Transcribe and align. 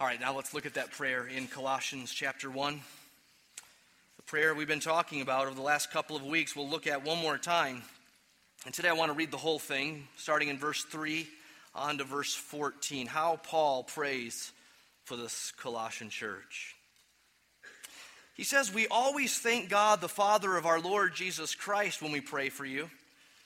All 0.00 0.06
right, 0.06 0.18
now 0.18 0.34
let's 0.34 0.54
look 0.54 0.64
at 0.64 0.72
that 0.74 0.92
prayer 0.92 1.26
in 1.26 1.46
Colossians 1.46 2.10
chapter 2.10 2.50
1. 2.50 2.80
The 4.16 4.22
prayer 4.22 4.54
we've 4.54 4.66
been 4.66 4.80
talking 4.80 5.20
about 5.20 5.46
over 5.46 5.54
the 5.54 5.60
last 5.60 5.90
couple 5.90 6.16
of 6.16 6.24
weeks, 6.24 6.56
we'll 6.56 6.70
look 6.70 6.86
at 6.86 7.04
one 7.04 7.18
more 7.18 7.36
time. 7.36 7.82
And 8.64 8.72
today 8.72 8.88
I 8.88 8.94
want 8.94 9.12
to 9.12 9.18
read 9.18 9.30
the 9.30 9.36
whole 9.36 9.58
thing, 9.58 10.08
starting 10.16 10.48
in 10.48 10.58
verse 10.58 10.84
3 10.84 11.28
on 11.74 11.98
to 11.98 12.04
verse 12.04 12.34
14. 12.34 13.08
How 13.08 13.40
Paul 13.42 13.84
prays 13.84 14.52
for 15.04 15.16
this 15.16 15.52
Colossian 15.60 16.08
church. 16.08 16.76
He 18.34 18.44
says, 18.44 18.72
We 18.72 18.86
always 18.86 19.38
thank 19.38 19.68
God, 19.68 20.00
the 20.00 20.08
Father 20.08 20.56
of 20.56 20.64
our 20.64 20.80
Lord 20.80 21.14
Jesus 21.14 21.54
Christ, 21.54 22.00
when 22.00 22.10
we 22.10 22.22
pray 22.22 22.48
for 22.48 22.64
you, 22.64 22.88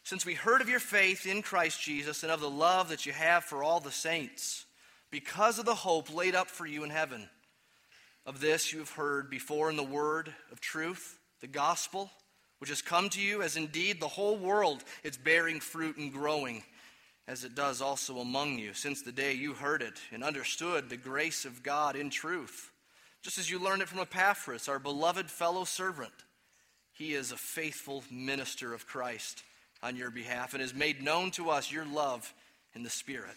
since 0.04 0.24
we 0.24 0.34
heard 0.34 0.60
of 0.60 0.68
your 0.68 0.78
faith 0.78 1.26
in 1.26 1.42
Christ 1.42 1.82
Jesus 1.82 2.22
and 2.22 2.30
of 2.30 2.40
the 2.40 2.48
love 2.48 2.90
that 2.90 3.06
you 3.06 3.12
have 3.12 3.42
for 3.42 3.64
all 3.64 3.80
the 3.80 3.90
saints 3.90 4.66
because 5.14 5.60
of 5.60 5.64
the 5.64 5.76
hope 5.76 6.12
laid 6.12 6.34
up 6.34 6.50
for 6.50 6.66
you 6.66 6.82
in 6.82 6.90
heaven. 6.90 7.28
Of 8.26 8.40
this 8.40 8.72
you 8.72 8.80
have 8.80 8.90
heard 8.90 9.30
before 9.30 9.70
in 9.70 9.76
the 9.76 9.84
word 9.84 10.34
of 10.50 10.58
truth, 10.60 11.20
the 11.40 11.46
gospel, 11.46 12.10
which 12.58 12.68
has 12.68 12.82
come 12.82 13.08
to 13.10 13.20
you, 13.20 13.40
as 13.40 13.56
indeed 13.56 14.00
the 14.00 14.08
whole 14.08 14.36
world 14.36 14.82
is 15.04 15.16
bearing 15.16 15.60
fruit 15.60 15.98
and 15.98 16.12
growing, 16.12 16.64
as 17.28 17.44
it 17.44 17.54
does 17.54 17.80
also 17.80 18.18
among 18.18 18.58
you, 18.58 18.74
since 18.74 19.02
the 19.02 19.12
day 19.12 19.34
you 19.34 19.52
heard 19.52 19.82
it 19.82 20.00
and 20.10 20.24
understood 20.24 20.90
the 20.90 20.96
grace 20.96 21.44
of 21.44 21.62
God 21.62 21.94
in 21.94 22.10
truth, 22.10 22.72
just 23.22 23.38
as 23.38 23.48
you 23.48 23.60
learned 23.60 23.82
it 23.82 23.88
from 23.88 24.00
Epaphras, 24.00 24.68
our 24.68 24.80
beloved 24.80 25.30
fellow 25.30 25.62
servant. 25.62 26.10
He 26.92 27.14
is 27.14 27.30
a 27.30 27.36
faithful 27.36 28.02
minister 28.10 28.74
of 28.74 28.88
Christ 28.88 29.44
on 29.80 29.94
your 29.94 30.10
behalf 30.10 30.54
and 30.54 30.60
has 30.60 30.74
made 30.74 31.04
known 31.04 31.30
to 31.32 31.50
us 31.50 31.70
your 31.70 31.86
love 31.86 32.34
in 32.74 32.82
the 32.82 32.90
Spirit. 32.90 33.36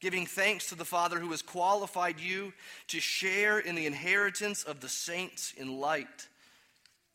giving 0.00 0.26
thanks 0.26 0.68
to 0.68 0.74
the 0.74 0.84
Father 0.84 1.18
who 1.18 1.30
has 1.30 1.42
qualified 1.42 2.20
you 2.20 2.52
to 2.88 3.00
share 3.00 3.58
in 3.58 3.74
the 3.74 3.86
inheritance 3.86 4.62
of 4.62 4.80
the 4.80 4.88
saints 4.88 5.52
in 5.56 5.78
light. 5.78 6.28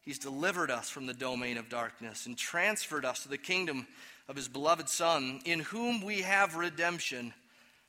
He's 0.01 0.19
delivered 0.19 0.69
us 0.69 0.89
from 0.89 1.05
the 1.05 1.13
domain 1.13 1.57
of 1.57 1.69
darkness 1.69 2.25
and 2.25 2.37
transferred 2.37 3.05
us 3.05 3.23
to 3.23 3.29
the 3.29 3.37
kingdom 3.37 3.87
of 4.27 4.35
his 4.35 4.47
beloved 4.47 4.89
Son, 4.89 5.39
in 5.45 5.59
whom 5.59 6.01
we 6.01 6.21
have 6.21 6.55
redemption, 6.55 7.33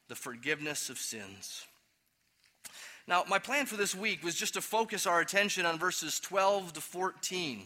the 0.09 0.15
forgiveness 0.15 0.91
of 0.91 0.99
sins. 0.99 1.67
Now, 3.07 3.25
my 3.29 3.39
plan 3.39 3.67
for 3.67 3.77
this 3.77 3.95
week 3.95 4.25
was 4.25 4.35
just 4.35 4.55
to 4.55 4.61
focus 4.61 5.07
our 5.07 5.21
attention 5.21 5.67
on 5.67 5.79
verses 5.79 6.21
12 6.21 6.75
to 6.75 6.81
14. 6.81 7.63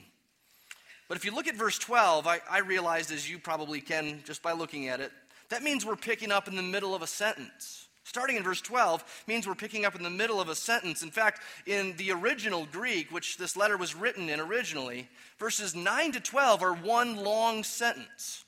But 1.09 1.17
if 1.17 1.25
you 1.25 1.35
look 1.35 1.47
at 1.47 1.55
verse 1.55 1.79
12, 1.79 2.27
I, 2.27 2.41
I 2.51 2.59
realized, 2.59 3.13
as 3.13 3.31
you 3.31 3.39
probably 3.39 3.81
can 3.81 4.23
just 4.25 4.43
by 4.43 4.53
looking 4.53 4.89
at 4.89 5.01
it, 5.01 5.13
that 5.51 5.63
means 5.63 5.85
we're 5.85 5.97
picking 5.97 6.31
up 6.31 6.49
in 6.49 6.57
the 6.57 6.63
middle 6.63 6.95
of 6.95 7.03
a 7.03 7.07
sentence. 7.07 7.89
Starting 8.05 8.37
in 8.37 8.43
verse 8.43 8.63
12 8.63 9.25
means 9.27 9.47
we're 9.47 9.55
picking 9.55 9.85
up 9.85 9.95
in 9.95 10.03
the 10.03 10.09
middle 10.09 10.41
of 10.41 10.49
a 10.49 10.55
sentence. 10.55 11.03
In 11.03 11.11
fact, 11.11 11.43
in 11.67 11.95
the 11.99 12.11
original 12.11 12.67
Greek, 12.73 13.13
which 13.13 13.37
this 13.37 13.55
letter 13.55 13.77
was 13.77 13.95
written 13.95 14.31
in 14.31 14.41
originally, 14.41 15.09
verses 15.39 15.75
9 15.75 16.13
to 16.13 16.21
12 16.21 16.63
are 16.63 16.73
one 16.73 17.17
long 17.17 17.63
sentence. 17.65 18.45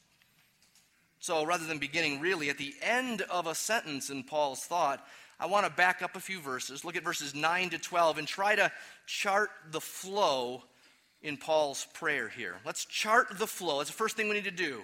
So 1.19 1.45
rather 1.45 1.67
than 1.67 1.77
beginning 1.77 2.21
really 2.21 2.49
at 2.49 2.57
the 2.57 2.75
end 2.81 3.21
of 3.23 3.47
a 3.47 3.55
sentence 3.55 4.09
in 4.09 4.23
Paul's 4.25 4.65
thought, 4.65 5.07
I 5.39 5.45
want 5.45 5.67
to 5.67 5.73
back 5.73 6.01
up 6.01 6.17
a 6.17 6.21
few 6.21 6.41
verses, 6.41 6.83
look 6.85 6.97
at 6.97 7.05
verses 7.05 7.35
9 7.35 7.71
to 7.71 7.79
12, 7.79 8.19
and 8.19 8.27
try 8.27 8.55
to 8.57 8.73
chart 9.07 9.51
the 9.71 9.81
flow 9.81 10.63
in 11.23 11.37
Paul's 11.37 11.87
prayer 11.93 12.29
here. 12.29 12.57
Let's 12.65 12.87
chart 12.87 13.39
the 13.39 13.47
flow. 13.47 13.79
That's 13.79 13.91
the 13.91 13.97
first 13.97 14.17
thing 14.17 14.29
we 14.29 14.35
need 14.37 14.45
to 14.45 14.51
do 14.51 14.83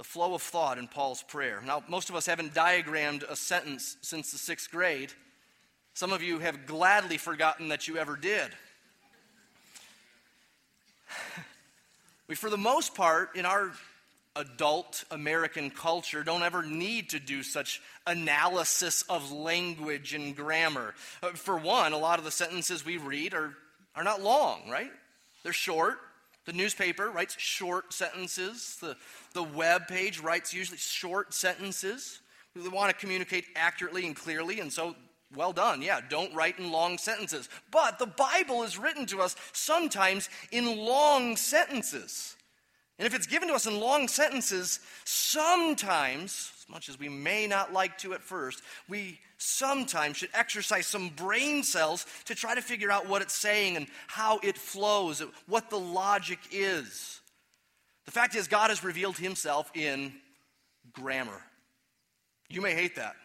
the 0.00 0.04
flow 0.04 0.32
of 0.32 0.40
thought 0.40 0.78
in 0.78 0.88
Paul's 0.88 1.22
prayer. 1.22 1.60
Now, 1.66 1.82
most 1.86 2.08
of 2.08 2.16
us 2.16 2.24
haven't 2.24 2.54
diagrammed 2.54 3.22
a 3.28 3.36
sentence 3.36 3.98
since 4.00 4.32
the 4.32 4.38
sixth 4.38 4.70
grade. 4.70 5.12
Some 5.92 6.10
of 6.10 6.22
you 6.22 6.38
have 6.38 6.64
gladly 6.64 7.18
forgotten 7.18 7.68
that 7.68 7.86
you 7.86 7.98
ever 7.98 8.16
did. 8.16 8.48
we, 12.28 12.34
for 12.34 12.48
the 12.48 12.56
most 12.56 12.94
part, 12.94 13.36
in 13.36 13.44
our 13.44 13.72
adult 14.36 15.04
American 15.10 15.68
culture, 15.68 16.24
don't 16.24 16.44
ever 16.44 16.62
need 16.62 17.10
to 17.10 17.20
do 17.20 17.42
such 17.42 17.82
analysis 18.06 19.02
of 19.10 19.30
language 19.30 20.14
and 20.14 20.34
grammar. 20.34 20.94
Uh, 21.22 21.32
for 21.32 21.58
one, 21.58 21.92
a 21.92 21.98
lot 21.98 22.18
of 22.18 22.24
the 22.24 22.30
sentences 22.30 22.86
we 22.86 22.96
read 22.96 23.34
are, 23.34 23.52
are 23.94 24.04
not 24.04 24.22
long, 24.22 24.62
right? 24.70 24.92
They're 25.42 25.52
short. 25.52 25.98
The 26.50 26.56
newspaper 26.56 27.12
writes 27.12 27.36
short 27.38 27.92
sentences. 27.92 28.76
The, 28.80 28.96
the 29.34 29.44
web 29.44 29.86
page 29.86 30.18
writes 30.18 30.52
usually 30.52 30.78
short 30.78 31.32
sentences. 31.32 32.22
They 32.56 32.68
want 32.68 32.90
to 32.90 32.96
communicate 32.96 33.44
accurately 33.54 34.04
and 34.04 34.16
clearly, 34.16 34.58
and 34.58 34.72
so 34.72 34.96
well 35.32 35.52
done. 35.52 35.80
Yeah, 35.80 36.00
don't 36.08 36.34
write 36.34 36.58
in 36.58 36.72
long 36.72 36.98
sentences. 36.98 37.48
But 37.70 38.00
the 38.00 38.06
Bible 38.06 38.64
is 38.64 38.76
written 38.76 39.06
to 39.06 39.20
us 39.20 39.36
sometimes 39.52 40.28
in 40.50 40.76
long 40.76 41.36
sentences. 41.36 42.34
And 42.98 43.06
if 43.06 43.14
it's 43.14 43.28
given 43.28 43.46
to 43.46 43.54
us 43.54 43.68
in 43.68 43.78
long 43.78 44.08
sentences, 44.08 44.80
sometimes, 45.04 46.59
much 46.70 46.88
as 46.88 46.98
we 46.98 47.08
may 47.08 47.46
not 47.46 47.72
like 47.72 47.98
to 47.98 48.14
at 48.14 48.22
first, 48.22 48.62
we 48.88 49.18
sometimes 49.38 50.16
should 50.16 50.30
exercise 50.34 50.86
some 50.86 51.08
brain 51.10 51.62
cells 51.62 52.06
to 52.26 52.34
try 52.34 52.54
to 52.54 52.62
figure 52.62 52.90
out 52.90 53.08
what 53.08 53.22
it's 53.22 53.34
saying 53.34 53.76
and 53.76 53.86
how 54.06 54.38
it 54.42 54.56
flows, 54.56 55.22
what 55.46 55.70
the 55.70 55.78
logic 55.78 56.38
is. 56.52 57.20
The 58.04 58.12
fact 58.12 58.34
is, 58.34 58.48
God 58.48 58.70
has 58.70 58.84
revealed 58.84 59.16
himself 59.16 59.70
in 59.74 60.12
grammar. 60.92 61.42
You 62.48 62.60
may 62.60 62.74
hate 62.74 62.96
that. 62.96 63.16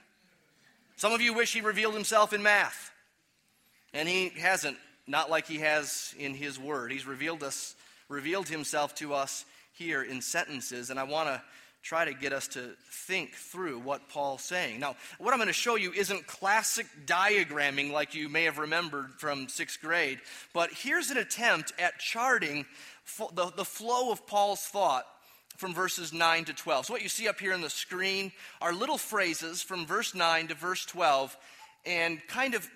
Some 0.98 1.12
of 1.12 1.22
you 1.22 1.34
wish 1.34 1.54
he 1.54 1.62
revealed 1.62 1.94
himself 1.94 2.34
in 2.34 2.42
math, 2.42 2.92
and 3.94 4.08
he 4.08 4.30
hasn't, 4.30 4.78
not 5.08 5.30
like 5.30 5.48
he 5.48 5.60
has 5.60 6.14
in 6.18 6.34
his 6.34 6.58
word. 6.58 6.92
He's 6.92 7.06
revealed 7.06 7.44
us, 7.44 7.76
revealed 8.08 8.48
himself 8.48 8.96
to 8.96 9.14
us 9.14 9.46
here 9.74 10.04
in 10.04 10.22
sentences, 10.22 10.90
and 10.90 11.00
I 11.00 11.04
want 11.04 11.28
to 11.28 11.42
try 11.86 12.04
to 12.04 12.14
get 12.16 12.34
us 12.34 12.48
to 12.48 12.72
think 12.90 13.36
through 13.36 13.78
what 13.78 14.10
Paul's 14.10 14.42
saying. 14.42 14.80
Now, 14.80 14.96
what 15.20 15.34
I'm 15.34 15.38
going 15.38 15.48
to 15.48 15.54
show 15.54 15.76
you 15.76 15.94
isn't 15.94 16.26
classic 16.26 16.88
diagramming 17.06 17.92
like 17.92 18.16
you 18.16 18.28
may 18.28 18.46
have 18.46 18.58
remembered 18.58 19.12
from 19.20 19.48
sixth 19.48 19.80
grade, 19.82 20.20
but 20.52 20.72
here's 20.72 21.12
an 21.12 21.18
attempt 21.18 21.74
at 21.78 22.00
charting 22.00 22.66
the, 23.36 23.52
the 23.56 23.64
flow 23.64 24.12
of 24.12 24.26
Paul's 24.26 24.62
thought 24.62 25.06
from 25.58 25.76
verses 25.76 26.12
9 26.12 26.46
to 26.46 26.54
12. 26.54 26.88
So, 26.88 26.94
what 26.94 27.04
you 27.04 27.10
see 27.10 27.28
up 27.28 27.40
here 27.40 27.54
on 27.54 27.62
the 27.62 27.70
screen 27.70 28.32
are 28.62 28.74
little 28.74 28.98
phrases 28.98 29.62
from 29.62 29.86
verse 29.86 30.16
9 30.16 30.48
to 30.48 30.56
verse 30.56 30.86
12, 30.86 31.38
and 31.86 32.20
kind 32.28 32.56
of 32.56 32.68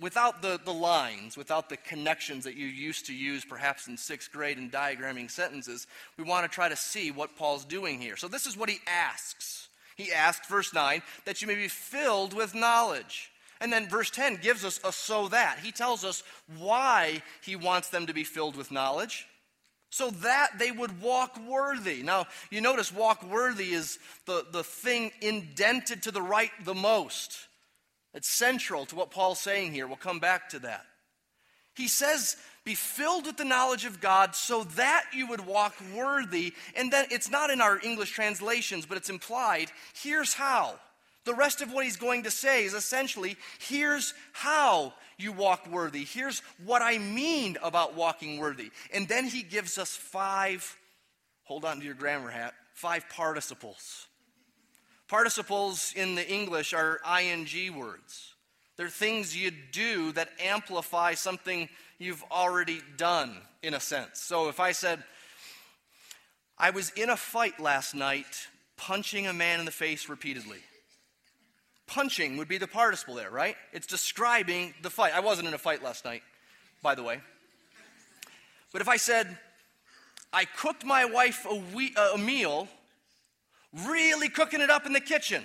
without 0.00 0.42
the, 0.42 0.60
the 0.64 0.72
lines, 0.72 1.36
without 1.36 1.68
the 1.68 1.76
connections 1.76 2.44
that 2.44 2.56
you 2.56 2.66
used 2.66 3.06
to 3.06 3.14
use 3.14 3.44
perhaps 3.44 3.88
in 3.88 3.96
sixth 3.96 4.30
grade 4.32 4.58
in 4.58 4.70
diagramming 4.70 5.30
sentences, 5.30 5.86
we 6.18 6.24
want 6.24 6.44
to 6.44 6.54
try 6.54 6.68
to 6.68 6.76
see 6.76 7.10
what 7.10 7.36
Paul's 7.36 7.64
doing 7.64 8.00
here. 8.00 8.16
So 8.16 8.28
this 8.28 8.46
is 8.46 8.56
what 8.56 8.68
he 8.68 8.78
asks. 8.86 9.68
He 9.96 10.12
asks, 10.12 10.46
verse 10.46 10.74
9, 10.74 11.02
that 11.24 11.40
you 11.40 11.48
may 11.48 11.54
be 11.54 11.68
filled 11.68 12.34
with 12.34 12.54
knowledge. 12.54 13.30
And 13.60 13.72
then 13.72 13.88
verse 13.88 14.10
10 14.10 14.40
gives 14.42 14.64
us 14.64 14.78
a 14.84 14.92
so 14.92 15.28
that. 15.28 15.58
He 15.62 15.72
tells 15.72 16.04
us 16.04 16.22
why 16.58 17.22
he 17.42 17.56
wants 17.56 17.88
them 17.88 18.06
to 18.06 18.12
be 18.12 18.24
filled 18.24 18.56
with 18.56 18.70
knowledge. 18.70 19.26
So 19.88 20.10
that 20.10 20.58
they 20.58 20.70
would 20.70 21.00
walk 21.00 21.40
worthy. 21.48 22.02
Now, 22.02 22.26
you 22.50 22.60
notice 22.60 22.92
walk 22.92 23.22
worthy 23.22 23.72
is 23.72 23.98
the, 24.26 24.44
the 24.52 24.64
thing 24.64 25.12
indented 25.22 26.02
to 26.02 26.10
the 26.10 26.20
right 26.20 26.50
the 26.64 26.74
most. 26.74 27.38
It's 28.16 28.28
central 28.28 28.86
to 28.86 28.96
what 28.96 29.10
Paul's 29.10 29.40
saying 29.40 29.74
here. 29.74 29.86
We'll 29.86 29.96
come 29.96 30.18
back 30.18 30.48
to 30.48 30.58
that. 30.60 30.86
He 31.74 31.86
says, 31.86 32.36
Be 32.64 32.74
filled 32.74 33.26
with 33.26 33.36
the 33.36 33.44
knowledge 33.44 33.84
of 33.84 34.00
God 34.00 34.34
so 34.34 34.64
that 34.76 35.04
you 35.12 35.26
would 35.26 35.46
walk 35.46 35.74
worthy. 35.94 36.54
And 36.74 36.90
then 36.90 37.04
it's 37.10 37.30
not 37.30 37.50
in 37.50 37.60
our 37.60 37.78
English 37.78 38.12
translations, 38.12 38.86
but 38.86 38.96
it's 38.96 39.10
implied. 39.10 39.70
Here's 40.02 40.32
how. 40.32 40.76
The 41.26 41.34
rest 41.34 41.60
of 41.60 41.72
what 41.72 41.84
he's 41.84 41.98
going 41.98 42.22
to 42.22 42.30
say 42.30 42.64
is 42.64 42.72
essentially 42.72 43.36
here's 43.58 44.14
how 44.32 44.94
you 45.18 45.32
walk 45.32 45.68
worthy. 45.70 46.04
Here's 46.04 46.40
what 46.64 46.80
I 46.80 46.96
mean 46.96 47.58
about 47.62 47.94
walking 47.96 48.38
worthy. 48.38 48.70
And 48.94 49.06
then 49.08 49.26
he 49.26 49.42
gives 49.42 49.76
us 49.76 49.94
five, 49.94 50.74
hold 51.42 51.66
on 51.66 51.80
to 51.80 51.84
your 51.84 51.94
grammar 51.94 52.30
hat, 52.30 52.54
five 52.72 53.08
participles. 53.10 54.05
Participles 55.08 55.92
in 55.94 56.14
the 56.14 56.28
English 56.28 56.72
are 56.72 57.00
ing 57.20 57.46
words. 57.76 58.34
They're 58.76 58.88
things 58.88 59.36
you 59.36 59.52
do 59.72 60.12
that 60.12 60.28
amplify 60.42 61.14
something 61.14 61.68
you've 61.98 62.24
already 62.30 62.80
done, 62.96 63.36
in 63.62 63.74
a 63.74 63.80
sense. 63.80 64.20
So 64.20 64.48
if 64.48 64.60
I 64.60 64.72
said, 64.72 65.02
I 66.58 66.70
was 66.70 66.90
in 66.90 67.08
a 67.08 67.16
fight 67.16 67.60
last 67.60 67.94
night, 67.94 68.48
punching 68.76 69.26
a 69.26 69.32
man 69.32 69.60
in 69.60 69.64
the 69.64 69.72
face 69.72 70.08
repeatedly. 70.08 70.58
Punching 71.86 72.36
would 72.36 72.48
be 72.48 72.58
the 72.58 72.66
participle 72.66 73.14
there, 73.14 73.30
right? 73.30 73.56
It's 73.72 73.86
describing 73.86 74.74
the 74.82 74.90
fight. 74.90 75.14
I 75.14 75.20
wasn't 75.20 75.48
in 75.48 75.54
a 75.54 75.58
fight 75.58 75.82
last 75.82 76.04
night, 76.04 76.22
by 76.82 76.94
the 76.94 77.02
way. 77.02 77.20
But 78.72 78.82
if 78.82 78.88
I 78.88 78.96
said, 78.96 79.38
I 80.32 80.44
cooked 80.44 80.84
my 80.84 81.04
wife 81.04 81.46
a, 81.48 81.54
we- 81.74 81.94
a 82.14 82.18
meal, 82.18 82.68
really 83.84 84.28
cooking 84.28 84.60
it 84.60 84.70
up 84.70 84.86
in 84.86 84.92
the 84.92 85.00
kitchen. 85.00 85.44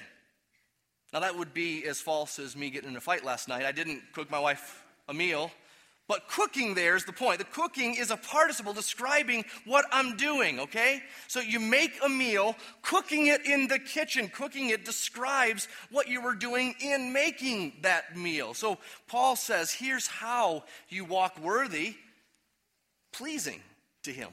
Now, 1.14 1.20
that 1.20 1.38
would 1.38 1.54
be 1.54 1.86
as 1.86 2.00
false 2.00 2.40
as 2.40 2.56
me 2.56 2.70
getting 2.70 2.92
in 2.92 2.96
a 2.96 3.02
fight 3.02 3.26
last 3.26 3.50
night. 3.50 3.66
I 3.66 3.72
didn't 3.72 4.02
cook 4.14 4.32
my 4.32 4.40
wife 4.40 4.84
a 5.10 5.14
meal. 5.14 5.52
But 6.08 6.28
cooking 6.28 6.74
there 6.74 6.98
is 6.98 7.06
the 7.06 7.14
point. 7.14 7.38
The 7.38 7.46
cooking 7.46 7.96
is 7.96 8.12
a 8.12 8.18
participle 8.18 8.74
describing 8.74 9.46
what 9.66 9.86
I'm 9.94 10.18
doing, 10.18 10.60
okay? 10.60 11.02
So 11.28 11.40
you 11.40 11.58
make 11.58 11.94
a 12.04 12.10
meal, 12.10 12.58
cooking 12.82 13.28
it 13.28 13.46
in 13.46 13.68
the 13.68 13.80
kitchen. 13.80 14.28
Cooking 14.28 14.72
it 14.72 14.84
describes 14.84 15.70
what 15.90 16.10
you 16.10 16.22
were 16.22 16.36
doing 16.36 16.76
in 16.82 17.14
making 17.14 17.74
that 17.84 18.18
meal. 18.18 18.54
So 18.54 18.78
Paul 19.08 19.38
says, 19.38 19.72
here's 19.72 20.08
how 20.08 20.66
you 20.90 21.06
walk 21.06 21.40
worthy, 21.40 21.96
pleasing 23.14 23.62
to 24.04 24.12
him. 24.12 24.32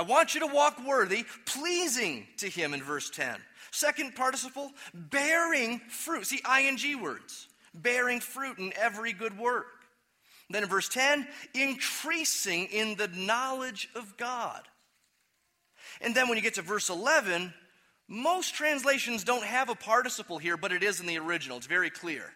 I 0.00 0.02
want 0.02 0.32
you 0.32 0.40
to 0.40 0.46
walk 0.46 0.82
worthy, 0.82 1.26
pleasing 1.44 2.26
to 2.38 2.48
him 2.48 2.72
in 2.72 2.82
verse 2.82 3.10
10. 3.10 3.36
Second 3.70 4.14
participle, 4.14 4.72
bearing 4.94 5.78
fruit. 5.90 6.24
See, 6.24 6.40
ing 6.58 7.02
words. 7.02 7.48
Bearing 7.74 8.20
fruit 8.20 8.58
in 8.58 8.72
every 8.80 9.12
good 9.12 9.38
work. 9.38 9.66
Then 10.48 10.62
in 10.62 10.70
verse 10.70 10.88
10, 10.88 11.28
increasing 11.52 12.64
in 12.72 12.96
the 12.96 13.08
knowledge 13.08 13.90
of 13.94 14.16
God. 14.16 14.62
And 16.00 16.14
then 16.14 16.28
when 16.28 16.38
you 16.38 16.42
get 16.42 16.54
to 16.54 16.62
verse 16.62 16.88
11, 16.88 17.52
most 18.08 18.54
translations 18.54 19.22
don't 19.22 19.44
have 19.44 19.68
a 19.68 19.74
participle 19.74 20.38
here, 20.38 20.56
but 20.56 20.72
it 20.72 20.82
is 20.82 21.00
in 21.00 21.06
the 21.06 21.18
original. 21.18 21.58
It's 21.58 21.66
very 21.66 21.90
clear. 21.90 22.32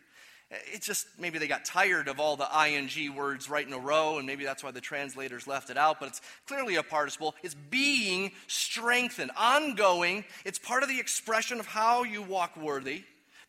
It's 0.72 0.86
just 0.86 1.06
maybe 1.18 1.38
they 1.38 1.46
got 1.46 1.64
tired 1.64 2.08
of 2.08 2.20
all 2.20 2.36
the 2.36 2.48
ing 2.66 3.14
words 3.14 3.48
right 3.48 3.66
in 3.66 3.72
a 3.72 3.78
row, 3.78 4.18
and 4.18 4.26
maybe 4.26 4.44
that's 4.44 4.62
why 4.62 4.70
the 4.70 4.80
translators 4.80 5.46
left 5.46 5.70
it 5.70 5.76
out, 5.76 6.00
but 6.00 6.08
it's 6.08 6.20
clearly 6.46 6.76
a 6.76 6.82
participle. 6.82 7.34
It's 7.42 7.54
being 7.54 8.32
strengthened, 8.46 9.30
ongoing. 9.36 10.24
It's 10.44 10.58
part 10.58 10.82
of 10.82 10.88
the 10.88 11.00
expression 11.00 11.60
of 11.60 11.66
how 11.66 12.02
you 12.02 12.22
walk 12.22 12.56
worthy 12.56 13.04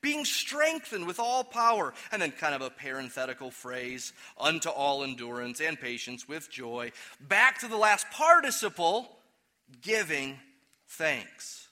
being 0.05 0.23
strengthened 0.23 1.07
with 1.07 1.19
all 1.19 1.43
power. 1.43 1.91
And 2.11 2.21
then 2.21 2.31
kind 2.31 2.53
of 2.53 2.61
a 2.61 2.69
parenthetical 2.69 3.49
phrase, 3.49 4.13
unto 4.39 4.69
all 4.69 5.03
endurance 5.03 5.59
and 5.59 5.79
patience 5.79 6.27
with 6.29 6.51
joy. 6.51 6.91
Back 7.19 7.59
to 7.61 7.67
the 7.67 7.75
last 7.75 8.05
participle, 8.11 9.17
giving 9.81 10.37
thanks. 10.87 11.64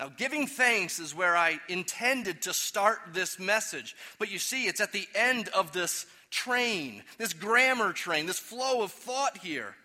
Now, 0.00 0.10
giving 0.16 0.48
thanks 0.48 0.98
is 0.98 1.14
where 1.14 1.36
I 1.36 1.60
intended 1.68 2.42
to 2.42 2.54
start 2.54 2.98
this 3.12 3.38
message. 3.38 3.94
But 4.18 4.30
you 4.30 4.38
see, 4.38 4.66
it's 4.66 4.80
at 4.80 4.92
the 4.92 5.06
end 5.14 5.48
of 5.48 5.72
this 5.72 6.06
train, 6.30 7.02
this 7.18 7.34
grammar 7.34 7.92
train, 7.92 8.26
this 8.26 8.38
flow 8.38 8.82
of 8.82 8.90
thought 8.90 9.38
here 9.38 9.76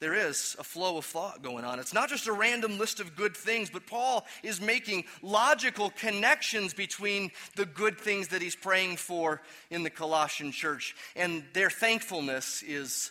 there 0.00 0.14
is 0.14 0.56
a 0.58 0.64
flow 0.64 0.96
of 0.96 1.04
thought 1.04 1.42
going 1.42 1.64
on. 1.64 1.78
It's 1.78 1.92
not 1.92 2.08
just 2.08 2.26
a 2.26 2.32
random 2.32 2.78
list 2.78 3.00
of 3.00 3.16
good 3.16 3.36
things, 3.36 3.68
but 3.68 3.86
Paul 3.86 4.24
is 4.42 4.58
making 4.58 5.04
logical 5.20 5.90
connections 5.90 6.72
between 6.72 7.30
the 7.54 7.66
good 7.66 7.98
things 7.98 8.28
that 8.28 8.40
he's 8.40 8.56
praying 8.56 8.96
for 8.96 9.42
in 9.68 9.82
the 9.82 9.90
Colossian 9.90 10.52
church. 10.52 10.96
And 11.14 11.44
their 11.52 11.68
thankfulness 11.68 12.62
is 12.62 13.10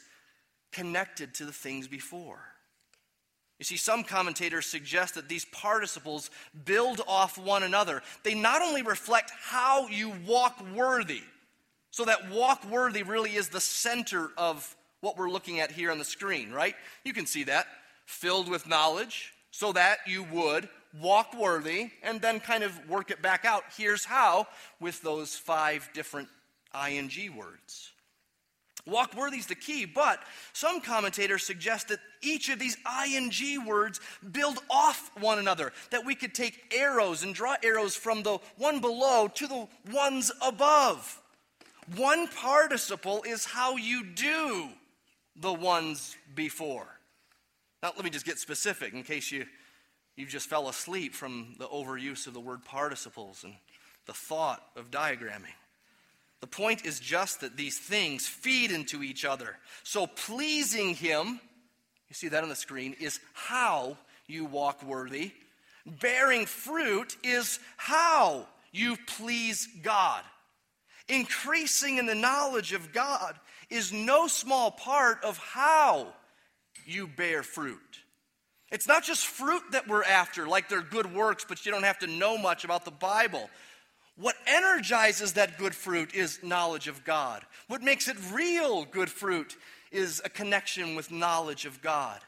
connected 0.71 1.35
to 1.35 1.45
the 1.45 1.53
things 1.53 1.87
before. 1.87 2.39
You 3.59 3.65
see, 3.65 3.77
some 3.77 4.05
commentators 4.05 4.65
suggest 4.65 5.15
that 5.15 5.27
these 5.27 5.45
participles 5.45 6.31
build 6.65 7.01
off 7.07 7.37
one 7.37 7.63
another. 7.63 8.01
They 8.23 8.33
not 8.33 8.61
only 8.61 8.81
reflect 8.81 9.31
how 9.41 9.87
you 9.87 10.13
walk 10.25 10.63
worthy, 10.73 11.21
so 11.91 12.05
that 12.05 12.29
walk 12.31 12.65
worthy 12.69 13.03
really 13.03 13.35
is 13.35 13.49
the 13.49 13.59
center 13.59 14.31
of 14.37 14.75
what 15.01 15.17
we're 15.17 15.29
looking 15.29 15.59
at 15.59 15.71
here 15.71 15.91
on 15.91 15.97
the 15.97 16.05
screen, 16.05 16.51
right? 16.51 16.75
You 17.03 17.13
can 17.13 17.25
see 17.25 17.43
that. 17.45 17.67
Filled 18.05 18.49
with 18.49 18.65
knowledge, 18.65 19.33
so 19.51 19.71
that 19.73 19.99
you 20.07 20.23
would 20.23 20.67
walk 20.99 21.35
worthy 21.37 21.91
and 22.01 22.21
then 22.21 22.39
kind 22.39 22.63
of 22.63 22.89
work 22.89 23.11
it 23.11 23.21
back 23.21 23.45
out. 23.45 23.63
Here's 23.77 24.05
how 24.05 24.47
with 24.79 25.01
those 25.01 25.35
five 25.35 25.87
different 25.93 26.29
ing 26.87 27.35
words. 27.35 27.91
Walk 28.89 29.15
worthy 29.15 29.37
is 29.37 29.47
the 29.47 29.55
key, 29.55 29.85
but 29.85 30.21
some 30.53 30.81
commentators 30.81 31.43
suggest 31.43 31.89
that 31.89 31.99
each 32.21 32.49
of 32.49 32.59
these 32.59 32.77
ing 33.07 33.65
words 33.65 33.99
build 34.31 34.59
off 34.69 35.11
one 35.19 35.39
another, 35.39 35.71
that 35.91 36.05
we 36.05 36.15
could 36.15 36.33
take 36.33 36.73
arrows 36.75 37.23
and 37.23 37.33
draw 37.33 37.55
arrows 37.63 37.95
from 37.95 38.23
the 38.23 38.39
one 38.57 38.81
below 38.81 39.27
to 39.27 39.47
the 39.47 39.67
ones 39.91 40.31
above. 40.41 41.21
One 41.95 42.27
participle 42.27 43.23
is 43.23 43.45
how 43.45 43.77
you 43.77 44.03
do 44.03 44.69
the 45.35 45.53
ones 45.53 46.15
before. 46.35 46.87
Now, 47.81 47.93
let 47.95 48.03
me 48.03 48.09
just 48.09 48.25
get 48.25 48.37
specific 48.37 48.93
in 48.93 49.03
case 49.03 49.31
you, 49.31 49.45
you 50.15 50.25
just 50.25 50.49
fell 50.49 50.67
asleep 50.67 51.15
from 51.15 51.55
the 51.57 51.67
overuse 51.67 52.27
of 52.27 52.33
the 52.33 52.39
word 52.39 52.65
participles 52.65 53.43
and 53.43 53.53
the 54.05 54.13
thought 54.13 54.63
of 54.75 54.91
diagramming. 54.91 55.55
The 56.41 56.47
point 56.47 56.85
is 56.85 56.99
just 56.99 57.41
that 57.41 57.57
these 57.57 57.77
things 57.77 58.27
feed 58.27 58.71
into 58.71 59.03
each 59.03 59.25
other. 59.25 59.57
So, 59.83 60.07
pleasing 60.07 60.95
Him, 60.95 61.39
you 62.07 62.13
see 62.13 62.29
that 62.29 62.43
on 62.43 62.49
the 62.49 62.55
screen, 62.55 62.95
is 62.99 63.19
how 63.33 63.97
you 64.27 64.45
walk 64.45 64.83
worthy. 64.83 65.31
Bearing 65.85 66.45
fruit 66.45 67.17
is 67.23 67.59
how 67.77 68.47
you 68.71 68.97
please 69.07 69.67
God. 69.81 70.23
Increasing 71.07 71.97
in 71.97 72.05
the 72.05 72.15
knowledge 72.15 72.73
of 72.73 72.93
God 72.93 73.35
is 73.69 73.91
no 73.91 74.27
small 74.27 74.71
part 74.71 75.23
of 75.23 75.37
how 75.37 76.13
you 76.85 77.07
bear 77.07 77.43
fruit. 77.43 77.79
It's 78.71 78.87
not 78.87 79.03
just 79.03 79.25
fruit 79.25 79.63
that 79.71 79.87
we're 79.87 80.03
after, 80.03 80.47
like 80.47 80.69
they're 80.69 80.81
good 80.81 81.13
works, 81.13 81.45
but 81.47 81.65
you 81.65 81.71
don't 81.71 81.83
have 81.83 81.99
to 81.99 82.07
know 82.07 82.37
much 82.37 82.63
about 82.63 82.85
the 82.85 82.91
Bible. 82.91 83.49
What 84.19 84.35
energizes 84.45 85.33
that 85.33 85.57
good 85.57 85.73
fruit 85.73 86.13
is 86.13 86.43
knowledge 86.43 86.89
of 86.89 87.05
God. 87.05 87.41
What 87.67 87.81
makes 87.81 88.09
it 88.09 88.17
real 88.33 88.83
good 88.83 89.09
fruit 89.09 89.55
is 89.91 90.21
a 90.25 90.29
connection 90.29 90.95
with 90.95 91.09
knowledge 91.09 91.65
of 91.65 91.81
God. 91.81 92.19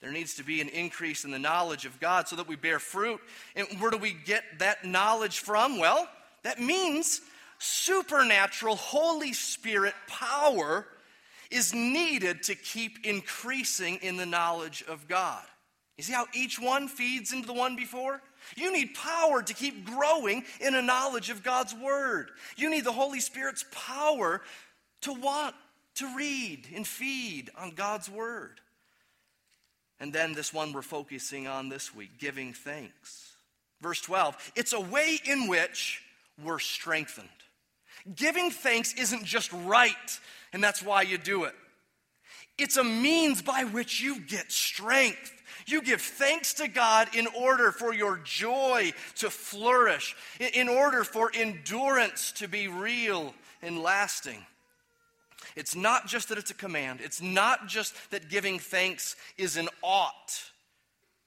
There 0.00 0.12
needs 0.12 0.34
to 0.36 0.44
be 0.44 0.60
an 0.60 0.68
increase 0.68 1.24
in 1.24 1.32
the 1.32 1.40
knowledge 1.40 1.86
of 1.86 1.98
God 1.98 2.28
so 2.28 2.36
that 2.36 2.46
we 2.46 2.54
bear 2.54 2.78
fruit. 2.78 3.20
And 3.56 3.66
where 3.80 3.90
do 3.90 3.96
we 3.96 4.12
get 4.12 4.44
that 4.58 4.84
knowledge 4.84 5.40
from? 5.40 5.78
Well, 5.78 6.08
that 6.44 6.60
means 6.60 7.20
supernatural 7.58 8.76
Holy 8.76 9.32
Spirit 9.32 9.94
power 10.06 10.86
is 11.50 11.74
needed 11.74 12.44
to 12.44 12.54
keep 12.54 13.04
increasing 13.04 13.96
in 14.02 14.16
the 14.16 14.26
knowledge 14.26 14.84
of 14.86 15.08
God. 15.08 15.42
You 15.96 16.04
see 16.04 16.12
how 16.12 16.26
each 16.34 16.60
one 16.60 16.88
feeds 16.88 17.32
into 17.32 17.46
the 17.46 17.54
one 17.54 17.74
before? 17.74 18.20
You 18.56 18.72
need 18.72 18.94
power 18.94 19.42
to 19.42 19.54
keep 19.54 19.84
growing 19.84 20.44
in 20.60 20.74
a 20.74 20.82
knowledge 20.82 21.30
of 21.30 21.42
God's 21.42 21.74
Word. 21.74 22.30
You 22.56 22.70
need 22.70 22.84
the 22.84 22.92
Holy 22.92 23.20
Spirit's 23.20 23.64
power 23.70 24.42
to 25.02 25.12
want 25.12 25.54
to 25.96 26.16
read 26.16 26.68
and 26.74 26.86
feed 26.86 27.50
on 27.58 27.72
God's 27.72 28.08
Word. 28.08 28.60
And 29.98 30.12
then 30.12 30.34
this 30.34 30.52
one 30.52 30.72
we're 30.72 30.82
focusing 30.82 31.46
on 31.46 31.68
this 31.68 31.94
week 31.94 32.18
giving 32.18 32.52
thanks. 32.52 33.36
Verse 33.80 34.00
12 34.00 34.52
it's 34.54 34.72
a 34.72 34.80
way 34.80 35.18
in 35.24 35.48
which 35.48 36.02
we're 36.42 36.58
strengthened. 36.58 37.28
Giving 38.14 38.50
thanks 38.50 38.94
isn't 38.94 39.24
just 39.24 39.52
right, 39.52 40.20
and 40.52 40.62
that's 40.62 40.82
why 40.82 41.02
you 41.02 41.18
do 41.18 41.44
it. 41.44 41.54
It's 42.58 42.76
a 42.76 42.84
means 42.84 43.42
by 43.42 43.64
which 43.64 44.00
you 44.00 44.20
get 44.20 44.52
strength. 44.52 45.32
You 45.66 45.82
give 45.82 46.00
thanks 46.00 46.54
to 46.54 46.68
God 46.68 47.08
in 47.14 47.26
order 47.26 47.72
for 47.72 47.92
your 47.92 48.18
joy 48.18 48.92
to 49.16 49.30
flourish, 49.30 50.14
in 50.38 50.68
order 50.68 51.02
for 51.02 51.30
endurance 51.34 52.30
to 52.32 52.46
be 52.46 52.68
real 52.68 53.34
and 53.62 53.82
lasting. 53.82 54.46
It's 55.56 55.74
not 55.74 56.06
just 56.06 56.28
that 56.28 56.38
it's 56.38 56.52
a 56.52 56.54
command, 56.54 57.00
it's 57.02 57.20
not 57.20 57.66
just 57.66 57.94
that 58.10 58.28
giving 58.28 58.60
thanks 58.60 59.16
is 59.36 59.56
an 59.56 59.68
ought. 59.82 60.40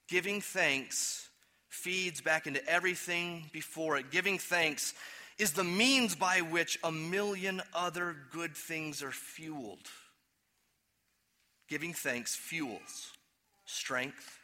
Giving 0.07 0.41
thanks 0.41 1.27
feeds 1.67 2.21
back 2.21 2.47
into 2.47 2.65
everything 2.67 3.45
before 3.51 3.97
it. 3.97 4.09
Giving 4.09 4.39
thanks 4.39 4.93
is 5.37 5.51
the 5.51 5.63
means 5.63 6.15
by 6.15 6.41
which 6.41 6.79
a 6.83 6.91
million 6.91 7.61
other 7.73 8.15
good 8.31 8.55
things 8.55 9.03
are 9.03 9.11
fueled. 9.11 9.87
Giving 11.67 11.93
thanks 11.93 12.35
fuels 12.35 13.11
strength, 13.69 14.39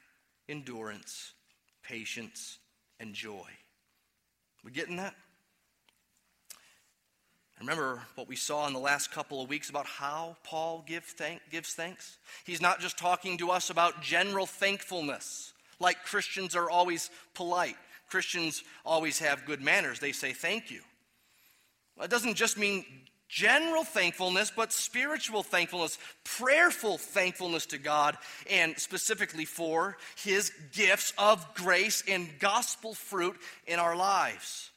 endurance, 0.48 1.34
patience, 1.84 2.60
and 3.00 3.14
joy. 3.14 3.48
We 4.64 4.72
getting 4.72 4.98
that? 4.98 5.16
Remember 7.60 8.02
what 8.16 8.28
we 8.28 8.36
saw 8.36 8.68
in 8.68 8.74
the 8.74 8.80
last 8.80 9.12
couple 9.12 9.42
of 9.42 9.50
weeks 9.50 9.70
about 9.70 9.86
how 9.88 10.36
Paul 10.44 10.84
give 10.86 11.04
thank, 11.04 11.42
gives 11.50 11.74
thanks? 11.74 12.18
He's 12.44 12.62
not 12.62 12.80
just 12.80 12.98
talking 12.98 13.38
to 13.40 13.50
us 13.50 13.70
about 13.70 14.02
general 14.02 14.46
thankfulness, 14.46 15.54
like 15.80 16.04
Christians 16.04 16.56
are 16.56 16.70
always 16.70 17.10
polite. 17.34 17.78
Christians 18.10 18.64
always 18.86 19.20
have 19.20 19.46
good 19.46 19.62
manners. 19.62 20.00
They 20.00 20.12
say 20.12 20.34
thank 20.34 20.70
you. 20.70 20.82
It 22.02 22.10
doesn't 22.10 22.36
just 22.36 22.58
mean 22.58 22.86
general 23.28 23.84
thankfulness, 23.84 24.52
but 24.56 24.72
spiritual 24.72 25.44
thankfulness, 25.44 25.98
prayerful 26.24 26.98
thankfulness 26.98 27.66
to 27.68 27.78
God, 27.78 28.18
and 28.50 28.78
specifically 28.78 29.46
for 29.46 29.98
His 30.24 30.52
gifts 30.74 31.14
of 31.18 31.54
grace 31.56 32.04
and 32.08 32.30
gospel 32.40 32.94
fruit 32.94 33.38
in 33.66 33.80
our 33.80 33.96
lives. 33.96 34.70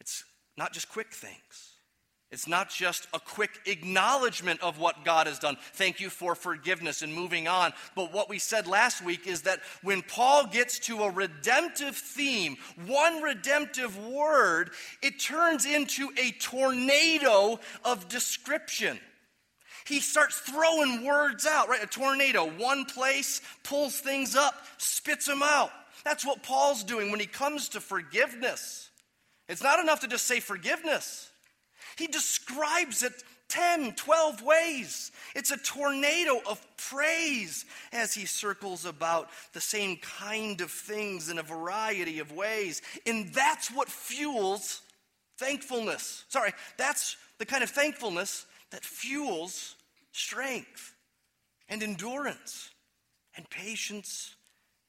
It's 0.00 0.24
not 0.56 0.72
just 0.72 0.88
quick 0.88 1.12
things. 1.12 1.71
It's 2.32 2.48
not 2.48 2.70
just 2.70 3.06
a 3.12 3.20
quick 3.20 3.60
acknowledgement 3.66 4.62
of 4.62 4.78
what 4.78 5.04
God 5.04 5.26
has 5.26 5.38
done. 5.38 5.58
Thank 5.74 6.00
you 6.00 6.08
for 6.08 6.34
forgiveness 6.34 7.02
and 7.02 7.14
moving 7.14 7.46
on. 7.46 7.74
But 7.94 8.10
what 8.10 8.30
we 8.30 8.38
said 8.38 8.66
last 8.66 9.04
week 9.04 9.26
is 9.26 9.42
that 9.42 9.60
when 9.82 10.00
Paul 10.00 10.46
gets 10.46 10.78
to 10.86 11.02
a 11.02 11.10
redemptive 11.10 11.94
theme, 11.94 12.56
one 12.86 13.20
redemptive 13.20 13.98
word, 13.98 14.70
it 15.02 15.20
turns 15.20 15.66
into 15.66 16.08
a 16.16 16.30
tornado 16.40 17.60
of 17.84 18.08
description. 18.08 18.98
He 19.86 20.00
starts 20.00 20.38
throwing 20.38 21.04
words 21.04 21.44
out, 21.44 21.68
right? 21.68 21.84
A 21.84 21.86
tornado, 21.86 22.50
one 22.50 22.86
place, 22.86 23.42
pulls 23.62 24.00
things 24.00 24.36
up, 24.36 24.54
spits 24.78 25.26
them 25.26 25.42
out. 25.42 25.70
That's 26.02 26.24
what 26.24 26.42
Paul's 26.42 26.82
doing 26.82 27.10
when 27.10 27.20
he 27.20 27.26
comes 27.26 27.68
to 27.70 27.80
forgiveness. 27.80 28.88
It's 29.50 29.62
not 29.62 29.80
enough 29.80 30.00
to 30.00 30.08
just 30.08 30.26
say 30.26 30.40
forgiveness. 30.40 31.28
He 31.96 32.06
describes 32.06 33.02
it 33.02 33.12
10, 33.48 33.96
12 33.96 34.42
ways. 34.42 35.12
It's 35.36 35.50
a 35.50 35.58
tornado 35.58 36.40
of 36.48 36.64
praise 36.76 37.66
as 37.92 38.14
he 38.14 38.24
circles 38.24 38.86
about 38.86 39.28
the 39.52 39.60
same 39.60 39.98
kind 39.98 40.62
of 40.62 40.70
things 40.70 41.28
in 41.28 41.38
a 41.38 41.42
variety 41.42 42.18
of 42.18 42.32
ways. 42.32 42.80
And 43.06 43.32
that's 43.34 43.68
what 43.70 43.90
fuels 43.90 44.80
thankfulness. 45.36 46.24
Sorry, 46.28 46.52
that's 46.78 47.16
the 47.38 47.44
kind 47.44 47.62
of 47.62 47.68
thankfulness 47.68 48.46
that 48.70 48.84
fuels 48.84 49.76
strength 50.12 50.94
and 51.68 51.82
endurance 51.82 52.70
and 53.36 53.48
patience 53.50 54.34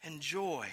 and 0.04 0.22
joy. 0.22 0.68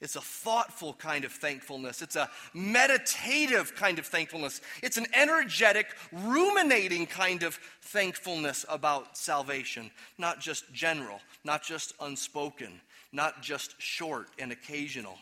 It's 0.00 0.16
a 0.16 0.20
thoughtful 0.20 0.92
kind 0.94 1.24
of 1.24 1.32
thankfulness. 1.32 2.02
It's 2.02 2.16
a 2.16 2.28
meditative 2.52 3.74
kind 3.74 3.98
of 3.98 4.06
thankfulness. 4.06 4.60
It's 4.82 4.96
an 4.96 5.06
energetic, 5.14 5.86
ruminating 6.12 7.06
kind 7.06 7.42
of 7.42 7.58
thankfulness 7.80 8.66
about 8.68 9.16
salvation. 9.16 9.90
Not 10.18 10.40
just 10.40 10.70
general, 10.72 11.20
not 11.44 11.62
just 11.62 11.94
unspoken, 12.00 12.80
not 13.12 13.40
just 13.40 13.80
short 13.80 14.28
and 14.38 14.52
occasional. 14.52 15.16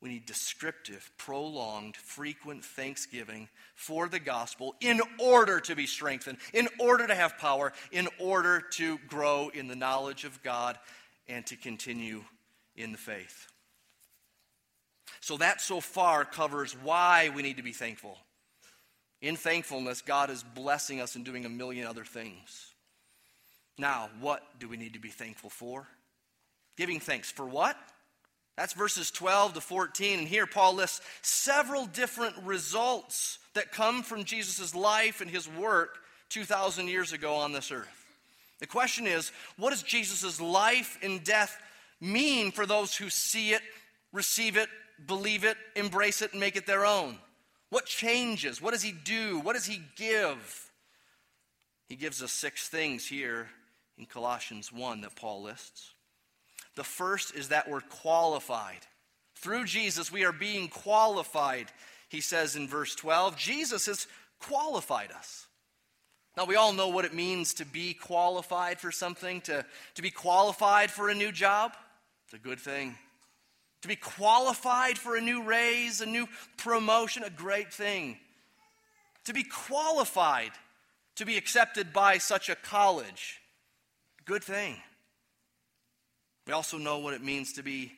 We 0.00 0.10
need 0.10 0.26
descriptive, 0.26 1.10
prolonged, 1.16 1.96
frequent 1.96 2.64
thanksgiving 2.64 3.48
for 3.74 4.08
the 4.08 4.20
gospel 4.20 4.76
in 4.80 5.00
order 5.18 5.58
to 5.60 5.74
be 5.74 5.86
strengthened, 5.86 6.38
in 6.52 6.68
order 6.78 7.06
to 7.06 7.14
have 7.14 7.38
power, 7.38 7.72
in 7.90 8.08
order 8.20 8.60
to 8.72 8.98
grow 9.08 9.50
in 9.52 9.66
the 9.66 9.74
knowledge 9.74 10.24
of 10.24 10.40
God 10.42 10.78
and 11.26 11.44
to 11.46 11.56
continue 11.56 12.22
in 12.76 12.92
the 12.92 12.98
faith. 12.98 13.47
So 15.20 15.36
that 15.38 15.60
so 15.60 15.80
far 15.80 16.24
covers 16.24 16.76
why 16.82 17.30
we 17.34 17.42
need 17.42 17.56
to 17.56 17.62
be 17.62 17.72
thankful. 17.72 18.18
In 19.20 19.36
thankfulness, 19.36 20.00
God 20.00 20.30
is 20.30 20.42
blessing 20.42 21.00
us 21.00 21.16
and 21.16 21.24
doing 21.24 21.44
a 21.44 21.48
million 21.48 21.86
other 21.86 22.04
things. 22.04 22.72
Now, 23.76 24.10
what 24.20 24.42
do 24.58 24.68
we 24.68 24.76
need 24.76 24.94
to 24.94 25.00
be 25.00 25.08
thankful 25.08 25.50
for? 25.50 25.86
Giving 26.76 27.00
thanks 27.00 27.30
for 27.30 27.46
what? 27.46 27.76
That's 28.56 28.72
verses 28.72 29.10
12 29.10 29.54
to 29.54 29.60
14. 29.60 30.20
And 30.20 30.28
here 30.28 30.46
Paul 30.46 30.74
lists 30.74 31.00
several 31.22 31.86
different 31.86 32.36
results 32.44 33.38
that 33.54 33.72
come 33.72 34.02
from 34.02 34.24
Jesus' 34.24 34.74
life 34.74 35.20
and 35.20 35.30
his 35.30 35.48
work 35.48 35.98
2,000 36.30 36.88
years 36.88 37.12
ago 37.12 37.34
on 37.34 37.52
this 37.52 37.70
earth. 37.70 37.86
The 38.58 38.66
question 38.66 39.06
is 39.06 39.30
what 39.56 39.70
does 39.70 39.82
Jesus' 39.82 40.40
life 40.40 40.98
and 41.02 41.22
death 41.22 41.56
mean 42.00 42.50
for 42.50 42.66
those 42.66 42.96
who 42.96 43.10
see 43.10 43.52
it, 43.52 43.62
receive 44.12 44.56
it, 44.56 44.68
believe 45.06 45.44
it, 45.44 45.56
embrace 45.76 46.22
it, 46.22 46.32
and 46.32 46.40
make 46.40 46.56
it 46.56 46.66
their 46.66 46.84
own? 46.84 47.18
What 47.70 47.86
changes? 47.86 48.62
What 48.62 48.72
does 48.72 48.82
he 48.82 48.92
do? 48.92 49.40
What 49.40 49.54
does 49.54 49.66
he 49.66 49.82
give? 49.96 50.70
He 51.88 51.96
gives 51.96 52.22
us 52.22 52.32
six 52.32 52.68
things 52.68 53.06
here 53.06 53.48
in 53.98 54.06
Colossians 54.06 54.72
1 54.72 55.02
that 55.02 55.16
Paul 55.16 55.42
lists. 55.42 55.94
The 56.76 56.84
first 56.84 57.34
is 57.34 57.48
that 57.48 57.68
we're 57.68 57.80
qualified. 57.80 58.86
Through 59.36 59.64
Jesus, 59.64 60.12
we 60.12 60.24
are 60.24 60.32
being 60.32 60.68
qualified, 60.68 61.66
he 62.08 62.20
says 62.20 62.56
in 62.56 62.68
verse 62.68 62.94
12. 62.94 63.36
Jesus 63.36 63.86
has 63.86 64.06
qualified 64.40 65.12
us. 65.12 65.46
Now, 66.36 66.44
we 66.44 66.56
all 66.56 66.72
know 66.72 66.88
what 66.88 67.04
it 67.04 67.14
means 67.14 67.54
to 67.54 67.64
be 67.64 67.94
qualified 67.94 68.78
for 68.78 68.92
something, 68.92 69.40
to, 69.42 69.64
to 69.96 70.02
be 70.02 70.10
qualified 70.10 70.90
for 70.90 71.08
a 71.08 71.14
new 71.14 71.32
job. 71.32 71.72
It's 72.26 72.34
a 72.34 72.38
good 72.38 72.60
thing 72.60 72.96
to 73.82 73.88
be 73.88 73.96
qualified 73.96 74.98
for 74.98 75.16
a 75.16 75.20
new 75.20 75.44
raise, 75.44 76.00
a 76.00 76.06
new 76.06 76.26
promotion, 76.56 77.22
a 77.22 77.30
great 77.30 77.72
thing. 77.72 78.18
To 79.24 79.32
be 79.32 79.44
qualified 79.44 80.52
to 81.18 81.26
be 81.26 81.36
accepted 81.36 81.92
by 81.92 82.16
such 82.16 82.48
a 82.48 82.54
college, 82.54 83.40
good 84.24 84.44
thing. 84.44 84.76
We 86.46 86.52
also 86.52 86.78
know 86.78 86.98
what 86.98 87.12
it 87.12 87.24
means 87.24 87.54
to 87.54 87.64
be 87.64 87.92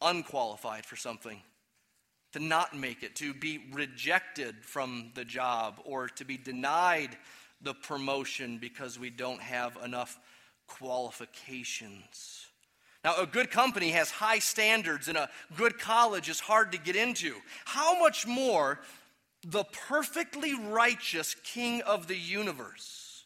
unqualified 0.00 0.86
for 0.86 0.96
something, 0.96 1.42
to 2.32 2.38
not 2.38 2.74
make 2.74 3.02
it, 3.02 3.14
to 3.16 3.34
be 3.34 3.66
rejected 3.72 4.56
from 4.62 5.12
the 5.14 5.24
job, 5.24 5.80
or 5.84 6.08
to 6.08 6.24
be 6.24 6.38
denied 6.38 7.18
the 7.60 7.74
promotion 7.74 8.56
because 8.56 8.98
we 8.98 9.10
don't 9.10 9.42
have 9.42 9.76
enough 9.84 10.18
qualifications. 10.66 12.46
Now, 13.06 13.14
a 13.18 13.26
good 13.26 13.52
company 13.52 13.90
has 13.90 14.10
high 14.10 14.40
standards, 14.40 15.06
and 15.06 15.16
a 15.16 15.30
good 15.56 15.78
college 15.78 16.28
is 16.28 16.40
hard 16.40 16.72
to 16.72 16.78
get 16.78 16.96
into. 16.96 17.36
How 17.64 18.00
much 18.00 18.26
more 18.26 18.80
the 19.46 19.62
perfectly 19.62 20.54
righteous 20.54 21.36
King 21.44 21.82
of 21.82 22.08
the 22.08 22.16
universe? 22.16 23.22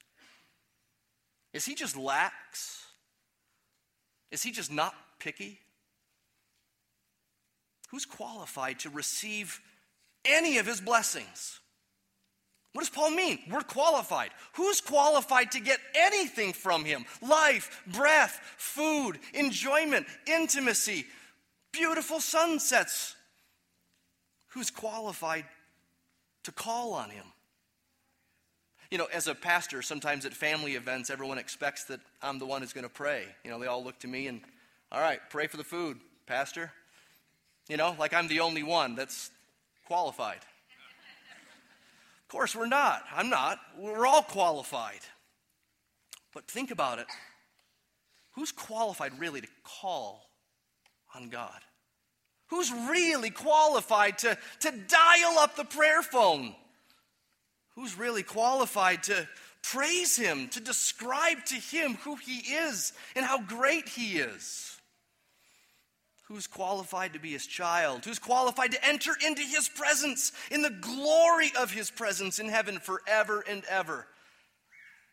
Is 1.54 1.64
he 1.64 1.74
just 1.74 1.96
lax? 1.96 2.84
Is 4.30 4.42
he 4.42 4.50
just 4.50 4.70
not 4.70 4.94
picky? 5.18 5.58
Who's 7.88 8.04
qualified 8.04 8.80
to 8.80 8.90
receive 8.90 9.62
any 10.26 10.58
of 10.58 10.66
his 10.66 10.82
blessings? 10.82 11.58
What 12.72 12.82
does 12.82 12.90
Paul 12.90 13.10
mean? 13.10 13.40
We're 13.50 13.62
qualified. 13.62 14.30
Who's 14.54 14.80
qualified 14.80 15.52
to 15.52 15.60
get 15.60 15.80
anything 15.94 16.52
from 16.52 16.84
him? 16.84 17.04
Life, 17.20 17.82
breath, 17.86 18.40
food, 18.56 19.18
enjoyment, 19.34 20.06
intimacy, 20.26 21.06
beautiful 21.72 22.20
sunsets. 22.20 23.16
Who's 24.48 24.70
qualified 24.70 25.46
to 26.44 26.52
call 26.52 26.94
on 26.94 27.10
him? 27.10 27.24
You 28.90 28.98
know, 28.98 29.08
as 29.12 29.26
a 29.28 29.34
pastor, 29.34 29.82
sometimes 29.82 30.24
at 30.24 30.34
family 30.34 30.74
events, 30.74 31.10
everyone 31.10 31.38
expects 31.38 31.84
that 31.84 32.00
I'm 32.22 32.38
the 32.38 32.46
one 32.46 32.60
who's 32.60 32.72
going 32.72 32.86
to 32.86 32.92
pray. 32.92 33.24
You 33.44 33.50
know, 33.50 33.58
they 33.58 33.66
all 33.66 33.84
look 33.84 33.98
to 34.00 34.08
me 34.08 34.26
and, 34.26 34.40
all 34.90 35.00
right, 35.00 35.20
pray 35.30 35.46
for 35.46 35.56
the 35.56 35.64
food, 35.64 35.98
Pastor. 36.26 36.72
You 37.68 37.76
know, 37.76 37.94
like 37.98 38.14
I'm 38.14 38.26
the 38.26 38.40
only 38.40 38.64
one 38.64 38.96
that's 38.96 39.30
qualified. 39.86 40.40
Of 42.30 42.32
course, 42.32 42.54
we're 42.54 42.68
not. 42.68 43.02
I'm 43.12 43.28
not. 43.28 43.58
We're 43.76 44.06
all 44.06 44.22
qualified. 44.22 45.00
But 46.32 46.46
think 46.46 46.70
about 46.70 47.00
it. 47.00 47.08
Who's 48.36 48.52
qualified 48.52 49.18
really 49.18 49.40
to 49.40 49.48
call 49.64 50.30
on 51.12 51.28
God? 51.28 51.58
Who's 52.50 52.70
really 52.70 53.30
qualified 53.30 54.18
to, 54.18 54.38
to 54.60 54.70
dial 54.70 55.40
up 55.40 55.56
the 55.56 55.64
prayer 55.64 56.02
phone? 56.02 56.54
Who's 57.74 57.98
really 57.98 58.22
qualified 58.22 59.02
to 59.04 59.28
praise 59.64 60.14
Him, 60.14 60.50
to 60.50 60.60
describe 60.60 61.44
to 61.46 61.56
Him 61.56 61.94
who 62.04 62.14
He 62.14 62.54
is 62.54 62.92
and 63.16 63.26
how 63.26 63.42
great 63.42 63.88
He 63.88 64.18
is? 64.18 64.69
Who's 66.30 66.46
qualified 66.46 67.14
to 67.14 67.18
be 67.18 67.32
his 67.32 67.44
child? 67.44 68.04
Who's 68.04 68.20
qualified 68.20 68.70
to 68.70 68.86
enter 68.86 69.10
into 69.26 69.42
his 69.42 69.68
presence 69.68 70.30
in 70.52 70.62
the 70.62 70.70
glory 70.70 71.50
of 71.58 71.72
his 71.72 71.90
presence 71.90 72.38
in 72.38 72.48
heaven 72.48 72.78
forever 72.78 73.42
and 73.48 73.64
ever? 73.64 74.06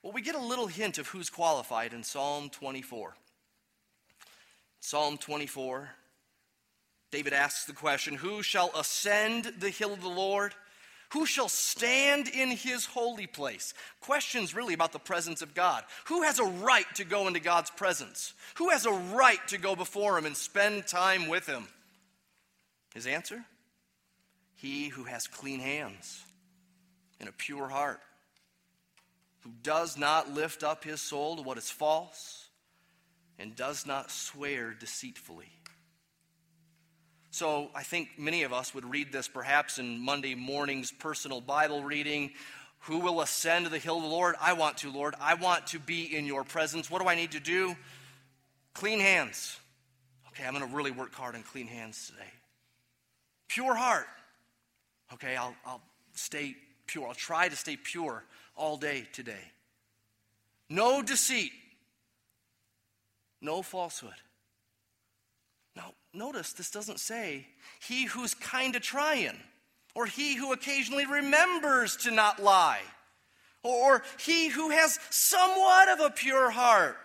Well, 0.03 0.13
we 0.13 0.21
get 0.21 0.36
a 0.36 0.39
little 0.39 0.67
hint 0.67 1.00
of 1.00 1.07
who's 1.07 1.31
qualified 1.31 1.91
in 1.91 2.03
Psalm 2.03 2.51
24. 2.51 3.15
Psalm 4.79 5.17
24, 5.17 5.89
David 7.09 7.33
asks 7.33 7.65
the 7.65 7.74
question 7.74 8.13
Who 8.13 8.43
shall 8.43 8.69
ascend 8.75 9.53
the 9.57 9.71
hill 9.71 9.93
of 9.93 10.03
the 10.03 10.09
Lord? 10.09 10.53
Who 11.12 11.26
shall 11.26 11.50
stand 11.50 12.28
in 12.28 12.52
his 12.52 12.86
holy 12.86 13.28
place? 13.28 13.74
Questions 14.02 14.54
really 14.54 14.74
about 14.74 14.92
the 14.92 15.00
presence 15.00 15.42
of 15.42 15.54
God. 15.54 15.84
Who 16.06 16.24
has 16.24 16.40
a 16.40 16.44
right 16.44 16.86
to 16.96 17.06
go 17.06 17.28
into 17.28 17.40
God's 17.40 17.70
presence? 17.70 18.34
Who 18.56 18.70
has 18.70 18.86
a 18.86 18.92
right 18.92 19.40
to 19.48 19.58
go 19.58 19.76
before 19.76 20.18
him 20.18 20.26
and 20.26 20.36
spend 20.36 20.88
time 20.88 21.28
with 21.28 21.46
him? 21.46 21.68
His 22.94 23.08
answer? 23.08 23.46
He 24.56 24.90
who 24.90 25.04
has 25.06 25.28
clean 25.28 25.60
hands 25.60 26.24
and 27.20 27.30
a 27.30 27.34
pure 27.34 27.70
heart, 27.70 28.02
who 29.42 29.52
does 29.64 29.98
not 29.98 30.34
lift 30.34 30.64
up 30.64 30.84
his 30.84 31.02
soul 31.02 31.38
to 31.38 31.42
what 31.42 31.58
is 31.58 31.70
false 31.70 32.48
and 33.40 33.56
does 33.56 33.86
not 33.86 34.12
swear 34.12 34.74
deceitfully. 34.74 35.52
So 37.38 37.70
I 37.75 37.84
think 37.84 38.17
many 38.17 38.41
of 38.41 38.51
us 38.51 38.74
would 38.74 38.89
read 38.89 39.12
this 39.12 39.27
perhaps 39.27 39.77
in 39.77 40.00
Monday 40.00 40.34
morning's 40.34 40.91
personal 40.91 41.39
Bible 41.39 41.84
reading. 41.84 42.32
Who 42.79 42.98
will 42.98 43.22
ascend 43.22 43.67
the 43.67 43.77
hill 43.77 43.98
of 43.98 44.01
the 44.01 44.10
Lord? 44.10 44.34
I 44.41 44.53
want 44.53 44.77
to, 44.77 44.91
Lord. 44.91 45.13
I 45.22 45.36
want 45.36 45.67
to 45.67 45.77
be 45.77 46.17
in 46.17 46.25
your 46.25 46.44
presence. 46.44 46.89
What 46.89 47.00
do 47.00 47.08
I 47.08 47.13
need 47.13 47.34
to 47.34 47.39
do? 47.39 47.75
Clean 48.74 49.00
hands. 49.00 49.56
Okay, 50.29 50.48
I'm 50.48 50.56
going 50.56 50.67
to 50.67 50.75
really 50.75 50.89
work 50.89 51.13
hard 51.13 51.36
on 51.36 51.44
clean 51.44 51.67
hands 51.67 52.08
today. 52.08 52.32
Pure 53.50 53.75
heart. 53.75 54.08
Okay, 55.13 55.36
I'll, 55.36 55.53
I'll 55.63 55.84
stay 56.15 56.56
pure. 56.88 57.08
I'll 57.08 57.13
try 57.13 57.50
to 57.50 57.56
stay 57.56 57.77
pure 57.77 58.24
all 58.56 58.77
day 58.77 59.06
today. 59.13 59.51
No 60.72 61.03
deceit. 61.03 61.51
No 63.41 63.62
falsehood. 63.62 64.15
Notice 66.17 66.53
this 66.53 66.71
doesn't 66.71 67.00
say 67.00 67.45
he 67.79 68.05
who's 68.05 68.33
kind 68.33 68.75
of 68.75 68.81
trying, 68.81 69.38
or 69.93 70.07
he 70.07 70.36
who 70.36 70.51
occasionally 70.51 71.05
remembers 71.05 71.95
to 71.97 72.12
not 72.12 72.41
lie, 72.41 72.81
or 73.62 74.01
he 74.19 74.47
who 74.47 74.71
has 74.71 75.00
somewhat 75.12 75.89
of 75.89 76.00
a 76.00 76.09
pure 76.09 76.50
heart. 76.50 76.97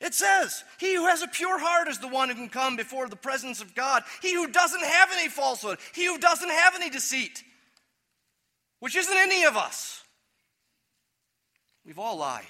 It 0.00 0.14
says, 0.14 0.64
He 0.78 0.96
who 0.96 1.06
has 1.06 1.22
a 1.22 1.28
pure 1.28 1.60
heart 1.60 1.86
is 1.86 1.98
the 1.98 2.08
one 2.08 2.28
who 2.28 2.34
can 2.34 2.48
come 2.48 2.74
before 2.74 3.08
the 3.08 3.14
presence 3.14 3.60
of 3.60 3.76
God. 3.76 4.02
He 4.20 4.34
who 4.34 4.48
doesn't 4.48 4.82
have 4.82 5.10
any 5.12 5.28
falsehood, 5.28 5.78
he 5.94 6.06
who 6.06 6.18
doesn't 6.18 6.50
have 6.50 6.74
any 6.74 6.90
deceit, 6.90 7.44
which 8.80 8.96
isn't 8.96 9.16
any 9.16 9.44
of 9.44 9.56
us. 9.56 10.02
We've 11.86 12.00
all 12.00 12.16
lied. 12.16 12.44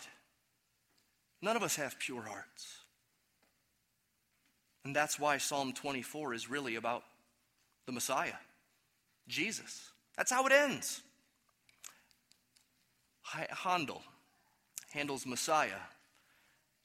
None 1.42 1.56
of 1.56 1.62
us 1.62 1.76
have 1.76 1.98
pure 1.98 2.22
hearts. 2.22 2.79
And 4.90 4.97
that's 4.97 5.20
why 5.20 5.38
Psalm 5.38 5.73
24 5.73 6.35
is 6.35 6.50
really 6.50 6.75
about 6.75 7.04
the 7.87 7.92
Messiah, 7.92 8.35
Jesus. 9.28 9.88
That's 10.16 10.32
how 10.32 10.44
it 10.47 10.52
ends. 10.52 11.00
Handel, 13.23 14.02
Handel's 14.92 15.26
Messiah. 15.26 15.78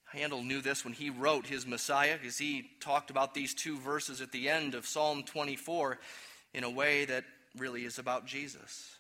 Handel 0.04 0.44
knew 0.44 0.62
this 0.62 0.86
when 0.86 0.94
he 0.94 1.10
wrote 1.10 1.48
his 1.48 1.66
Messiah, 1.66 2.20
because 2.22 2.38
he 2.38 2.70
talked 2.80 3.10
about 3.10 3.34
these 3.34 3.56
two 3.56 3.76
verses 3.80 4.22
at 4.22 4.32
the 4.32 4.50
end 4.50 4.76
of 4.76 4.86
Psalm 4.86 5.24
24 5.24 5.98
in 6.54 6.64
a 6.64 6.70
way 6.70 7.06
that 7.06 7.24
really 7.58 7.86
is 7.86 7.98
about 7.98 8.28
Jesus. 8.28 9.00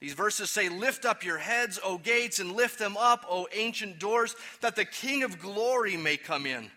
These 0.00 0.14
verses 0.14 0.48
say, 0.48 0.70
Lift 0.70 1.04
up 1.04 1.22
your 1.22 1.36
heads, 1.36 1.78
O 1.84 1.98
gates, 1.98 2.38
and 2.38 2.52
lift 2.52 2.78
them 2.78 2.96
up, 2.96 3.26
O 3.28 3.46
ancient 3.52 3.98
doors, 3.98 4.34
that 4.62 4.74
the 4.74 4.86
King 4.86 5.22
of 5.22 5.38
glory 5.38 5.98
may 5.98 6.16
come 6.16 6.46
in. 6.46 6.70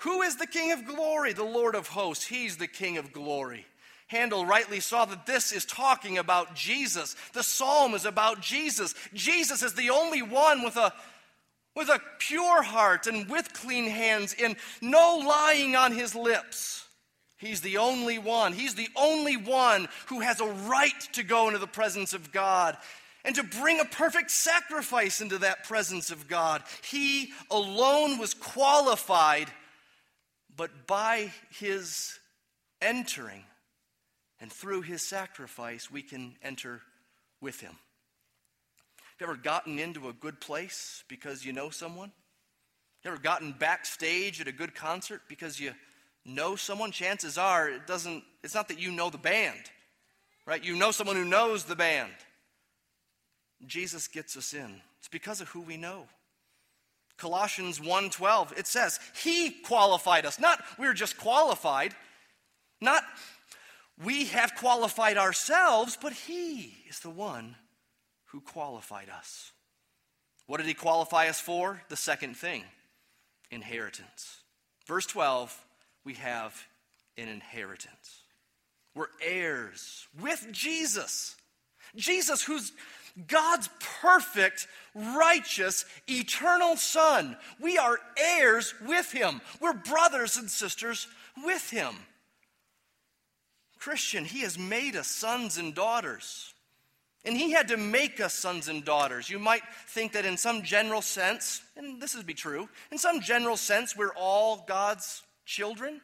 Who 0.00 0.22
is 0.22 0.36
the 0.36 0.46
King 0.46 0.72
of 0.72 0.86
glory? 0.86 1.32
The 1.32 1.44
Lord 1.44 1.74
of 1.74 1.88
hosts. 1.88 2.26
He's 2.26 2.56
the 2.56 2.66
King 2.66 2.96
of 2.96 3.12
glory. 3.12 3.66
Handel 4.08 4.44
rightly 4.44 4.80
saw 4.80 5.04
that 5.04 5.26
this 5.26 5.52
is 5.52 5.64
talking 5.64 6.18
about 6.18 6.54
Jesus. 6.54 7.14
The 7.32 7.42
psalm 7.42 7.94
is 7.94 8.04
about 8.04 8.40
Jesus. 8.40 8.94
Jesus 9.14 9.62
is 9.62 9.74
the 9.74 9.90
only 9.90 10.22
one 10.22 10.64
with 10.64 10.76
a, 10.76 10.92
with 11.76 11.88
a 11.88 12.00
pure 12.18 12.62
heart 12.62 13.06
and 13.06 13.28
with 13.28 13.52
clean 13.52 13.88
hands 13.88 14.34
and 14.42 14.56
no 14.80 15.22
lying 15.24 15.76
on 15.76 15.92
his 15.92 16.14
lips. 16.14 16.88
He's 17.36 17.60
the 17.60 17.76
only 17.76 18.18
one. 18.18 18.52
He's 18.52 18.74
the 18.74 18.88
only 18.96 19.36
one 19.36 19.86
who 20.06 20.20
has 20.20 20.40
a 20.40 20.46
right 20.46 21.00
to 21.12 21.22
go 21.22 21.46
into 21.46 21.58
the 21.58 21.66
presence 21.66 22.12
of 22.12 22.32
God 22.32 22.76
and 23.24 23.34
to 23.36 23.42
bring 23.42 23.80
a 23.80 23.84
perfect 23.84 24.30
sacrifice 24.30 25.20
into 25.20 25.38
that 25.38 25.64
presence 25.64 26.10
of 26.10 26.26
God. 26.26 26.62
He 26.82 27.32
alone 27.50 28.18
was 28.18 28.34
qualified 28.34 29.50
but 30.60 30.86
by 30.86 31.32
his 31.58 32.18
entering 32.82 33.44
and 34.42 34.52
through 34.52 34.82
his 34.82 35.00
sacrifice, 35.00 35.90
we 35.90 36.02
can 36.02 36.34
enter 36.42 36.82
with 37.40 37.62
him. 37.62 37.72
Have 38.98 39.20
you 39.20 39.26
ever 39.26 39.36
gotten 39.36 39.78
into 39.78 40.10
a 40.10 40.12
good 40.12 40.38
place 40.38 41.02
because 41.08 41.46
you 41.46 41.54
know 41.54 41.70
someone? 41.70 42.12
You 43.02 43.10
ever 43.10 43.18
gotten 43.18 43.52
backstage 43.52 44.38
at 44.38 44.48
a 44.48 44.52
good 44.52 44.74
concert 44.74 45.22
because 45.30 45.58
you 45.58 45.72
know 46.26 46.56
someone? 46.56 46.92
Chances 46.92 47.38
are 47.38 47.70
it 47.70 47.86
doesn't, 47.86 48.22
it's 48.44 48.54
not 48.54 48.68
that 48.68 48.78
you 48.78 48.92
know 48.92 49.08
the 49.08 49.16
band, 49.16 49.62
right? 50.44 50.62
You 50.62 50.76
know 50.76 50.90
someone 50.90 51.16
who 51.16 51.24
knows 51.24 51.64
the 51.64 51.74
band. 51.74 52.12
Jesus 53.66 54.08
gets 54.08 54.36
us 54.36 54.52
in. 54.52 54.82
It's 54.98 55.08
because 55.08 55.40
of 55.40 55.48
who 55.48 55.62
we 55.62 55.78
know. 55.78 56.04
Colossians 57.20 57.78
1:12 57.78 58.58
it 58.58 58.66
says 58.66 58.98
he 59.14 59.50
qualified 59.50 60.26
us. 60.26 60.40
Not 60.40 60.64
we're 60.78 60.94
just 60.94 61.18
qualified. 61.18 61.94
Not 62.80 63.04
we 64.02 64.26
have 64.26 64.54
qualified 64.54 65.18
ourselves 65.18 65.96
but 66.00 66.12
he 66.12 66.82
is 66.88 67.00
the 67.00 67.10
one 67.10 67.56
who 68.26 68.40
qualified 68.40 69.10
us. 69.10 69.52
What 70.46 70.56
did 70.56 70.66
he 70.66 70.74
qualify 70.74 71.28
us 71.28 71.38
for? 71.38 71.82
The 71.88 71.96
second 71.96 72.36
thing 72.36 72.64
inheritance. 73.50 74.38
Verse 74.86 75.06
12 75.06 75.56
we 76.04 76.14
have 76.14 76.66
an 77.18 77.28
inheritance. 77.28 78.22
We're 78.94 79.08
heirs 79.22 80.08
with 80.18 80.48
Jesus. 80.50 81.36
Jesus 81.94 82.42
who's 82.42 82.72
God's 83.26 83.68
perfect, 84.00 84.66
righteous, 84.94 85.84
eternal 86.08 86.76
Son. 86.76 87.36
We 87.60 87.78
are 87.78 87.98
heirs 88.16 88.74
with 88.86 89.10
Him. 89.12 89.40
We're 89.60 89.72
brothers 89.72 90.36
and 90.36 90.50
sisters 90.50 91.06
with 91.44 91.70
Him. 91.70 91.94
Christian, 93.78 94.24
He 94.24 94.40
has 94.40 94.58
made 94.58 94.96
us 94.96 95.08
sons 95.08 95.58
and 95.58 95.74
daughters. 95.74 96.54
And 97.24 97.36
He 97.36 97.50
had 97.50 97.68
to 97.68 97.76
make 97.76 98.20
us 98.20 98.34
sons 98.34 98.68
and 98.68 98.84
daughters. 98.84 99.28
You 99.28 99.38
might 99.38 99.62
think 99.88 100.12
that 100.12 100.24
in 100.24 100.36
some 100.36 100.62
general 100.62 101.02
sense, 101.02 101.62
and 101.76 102.00
this 102.00 102.14
would 102.14 102.26
be 102.26 102.34
true, 102.34 102.68
in 102.90 102.98
some 102.98 103.20
general 103.20 103.56
sense, 103.56 103.96
we're 103.96 104.14
all 104.14 104.64
God's 104.66 105.22
children. 105.44 106.00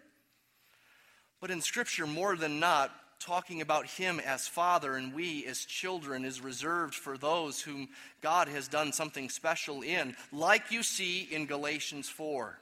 But 1.41 1.51
in 1.51 1.61
Scripture, 1.61 2.07
more 2.07 2.37
than 2.37 2.61
not, 2.61 2.93
talking 3.19 3.61
about 3.61 3.87
him 3.87 4.21
as 4.21 4.47
father 4.47 4.95
and 4.95 5.15
we 5.15 5.47
as 5.47 5.65
children 5.65 6.25
is 6.25 6.41
reserved 6.41 6.95
for 6.95 7.17
those 7.17 7.61
whom 7.61 7.89
God 8.23 8.49
has 8.49 8.69
done 8.69 8.93
something 8.93 9.31
special 9.31 9.83
in, 9.83 10.15
like 10.33 10.71
you 10.71 10.83
see 10.83 11.23
in 11.31 11.47
Galatians 11.47 12.09
4. 12.09 12.59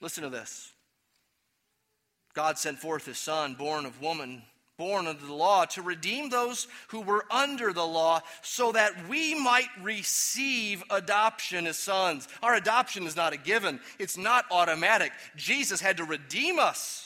Listen 0.00 0.24
to 0.24 0.30
this 0.30 0.72
God 2.34 2.58
sent 2.58 2.78
forth 2.78 3.06
his 3.06 3.18
son, 3.18 3.54
born 3.54 3.86
of 3.86 4.02
woman, 4.02 4.42
born 4.76 5.06
under 5.06 5.24
the 5.24 5.32
law, 5.32 5.64
to 5.64 5.82
redeem 5.82 6.28
those 6.28 6.68
who 6.88 7.00
were 7.00 7.24
under 7.30 7.72
the 7.72 7.86
law, 7.86 8.20
so 8.42 8.72
that 8.72 9.08
we 9.08 9.34
might 9.34 9.70
receive 9.80 10.84
adoption 10.90 11.66
as 11.66 11.78
sons. 11.78 12.28
Our 12.42 12.54
adoption 12.54 13.06
is 13.06 13.16
not 13.16 13.32
a 13.32 13.38
given, 13.38 13.80
it's 13.98 14.18
not 14.18 14.44
automatic. 14.50 15.12
Jesus 15.36 15.80
had 15.80 15.96
to 15.96 16.04
redeem 16.04 16.58
us. 16.58 17.05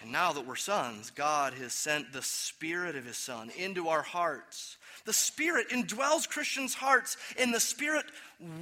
And 0.00 0.12
now 0.12 0.32
that 0.32 0.46
we're 0.46 0.56
sons, 0.56 1.10
God 1.10 1.54
has 1.54 1.72
sent 1.72 2.12
the 2.12 2.22
Spirit 2.22 2.94
of 2.94 3.04
His 3.04 3.16
Son 3.16 3.50
into 3.56 3.88
our 3.88 4.02
hearts. 4.02 4.76
The 5.04 5.12
Spirit 5.12 5.70
indwells 5.70 6.28
Christians' 6.28 6.74
hearts, 6.74 7.16
and 7.38 7.52
the 7.52 7.60
Spirit 7.60 8.06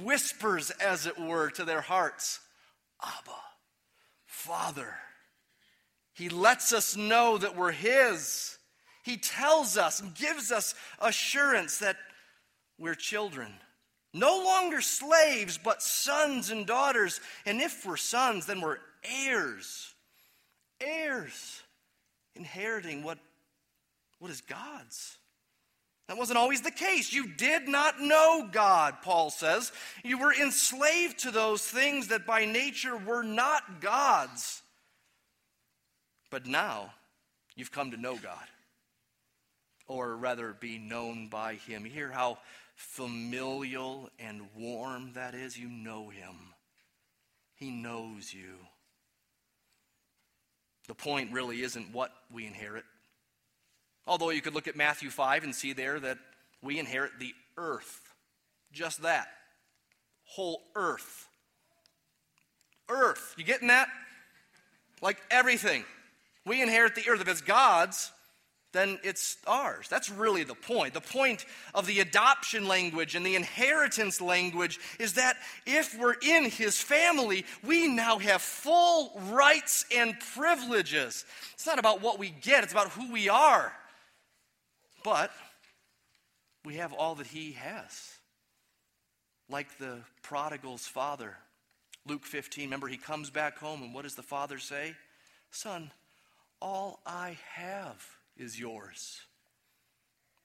whispers, 0.01 0.71
as 0.71 1.05
it 1.05 1.19
were, 1.19 1.49
to 1.51 1.63
their 1.63 1.81
hearts 1.81 2.39
Abba, 3.03 3.37
Father. 4.25 4.95
He 6.13 6.29
lets 6.29 6.73
us 6.73 6.97
know 6.97 7.37
that 7.37 7.55
we're 7.55 7.71
His. 7.71 8.57
He 9.03 9.17
tells 9.17 9.77
us 9.77 9.99
and 9.99 10.15
gives 10.15 10.51
us 10.51 10.73
assurance 10.99 11.77
that 11.79 11.97
we're 12.79 12.95
children. 12.95 13.53
No 14.13 14.43
longer 14.43 14.81
slaves, 14.81 15.59
but 15.63 15.83
sons 15.83 16.49
and 16.49 16.65
daughters. 16.65 17.21
And 17.45 17.61
if 17.61 17.85
we're 17.85 17.97
sons, 17.97 18.47
then 18.47 18.61
we're 18.61 18.79
heirs 19.03 19.93
heirs, 20.81 21.61
inheriting 22.35 23.03
what, 23.03 23.17
what 24.19 24.31
is 24.31 24.41
God's. 24.41 25.17
That 26.07 26.17
wasn't 26.17 26.37
always 26.37 26.61
the 26.61 26.71
case. 26.71 27.11
You 27.11 27.27
did 27.27 27.67
not 27.67 27.99
know 27.99 28.47
God, 28.49 29.01
Paul 29.01 29.29
says. 29.29 29.73
You 30.03 30.17
were 30.19 30.33
enslaved 30.33 31.19
to 31.19 31.31
those 31.31 31.61
things 31.61 32.07
that 32.07 32.25
by 32.25 32.45
nature 32.45 32.95
were 32.95 33.23
not 33.23 33.81
God's. 33.81 34.61
But 36.29 36.45
now 36.45 36.93
you've 37.55 37.71
come 37.73 37.91
to 37.91 37.97
know 37.97 38.15
God. 38.15 38.45
or 39.87 40.15
rather 40.15 40.53
be 40.53 40.77
known 40.77 41.27
by 41.29 41.55
him. 41.55 41.85
You 41.85 41.91
hear 41.91 42.11
how 42.11 42.37
familial 42.75 44.09
and 44.19 44.41
warm 44.55 45.13
that 45.13 45.33
is? 45.33 45.57
You 45.57 45.69
know 45.69 46.09
him, 46.09 46.35
he 47.55 47.71
knows 47.71 48.33
you. 48.33 48.55
The 50.87 50.95
point 50.95 51.31
really 51.31 51.61
isn't 51.61 51.93
what 51.93 52.11
we 52.31 52.45
inherit. 52.45 52.85
Although 54.05 54.29
you 54.29 54.41
could 54.41 54.53
look 54.53 54.67
at 54.67 54.75
Matthew 54.75 55.09
5 55.09 55.43
and 55.43 55.53
see 55.53 55.73
there 55.73 55.99
that 55.99 56.17
we 56.61 56.79
inherit 56.79 57.11
the 57.19 57.33
earth. 57.57 58.01
Just 58.71 59.01
that. 59.01 59.27
Whole 60.23 60.61
earth. 60.75 61.27
Earth. 62.89 63.35
You 63.37 63.43
getting 63.43 63.67
that? 63.67 63.89
Like 65.01 65.17
everything. 65.29 65.83
We 66.45 66.61
inherit 66.61 66.95
the 66.95 67.09
earth. 67.09 67.19
If 67.19 67.27
it's 67.27 67.41
God's, 67.41 68.11
then 68.73 68.99
it's 69.03 69.37
ours. 69.47 69.87
That's 69.89 70.09
really 70.09 70.43
the 70.43 70.53
point. 70.53 70.93
The 70.93 71.01
point 71.01 71.45
of 71.73 71.87
the 71.87 72.01
adoption 72.01 72.67
language 72.67 73.15
and 73.15 73.25
the 73.25 73.35
inheritance 73.35 74.19
language 74.19 74.79
is 74.99 75.13
that 75.13 75.37
if 75.65 75.97
we're 75.97 76.15
in 76.21 76.45
his 76.45 76.77
family, 76.77 77.45
we 77.65 77.87
now 77.87 78.17
have 78.19 78.41
full 78.41 79.11
rights 79.29 79.85
and 79.95 80.19
privileges. 80.33 81.25
It's 81.53 81.65
not 81.65 81.79
about 81.79 82.01
what 82.01 82.19
we 82.19 82.29
get, 82.29 82.63
it's 82.63 82.73
about 82.73 82.91
who 82.91 83.11
we 83.11 83.29
are. 83.29 83.73
But 85.03 85.31
we 86.65 86.75
have 86.75 86.91
all 86.91 87.15
that 87.15 87.27
he 87.27 87.53
has. 87.53 88.11
Like 89.49 89.77
the 89.77 89.99
prodigal's 90.23 90.85
father. 90.85 91.37
Luke 92.05 92.25
15, 92.25 92.65
remember, 92.65 92.87
he 92.87 92.97
comes 92.97 93.29
back 93.29 93.57
home, 93.57 93.81
and 93.81 93.93
what 93.93 94.03
does 94.03 94.15
the 94.15 94.21
father 94.21 94.59
say? 94.59 94.95
Son, 95.51 95.91
all 96.61 96.99
I 97.05 97.37
have 97.53 98.16
is 98.39 98.59
yours. 98.59 99.21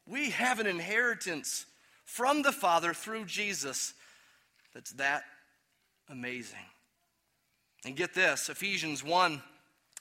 We 0.07 0.31
have 0.31 0.59
an 0.59 0.67
inheritance 0.67 1.67
from 2.05 2.43
the 2.43 2.53
Father 2.53 2.93
through 2.93 3.27
Jesus 3.27 3.95
that's 4.75 4.93
that 4.93 5.25
amazing. 6.09 6.59
And 7.85 7.97
get 7.97 8.15
this 8.15 8.49
Ephesians 8.49 9.05
1 9.05 9.43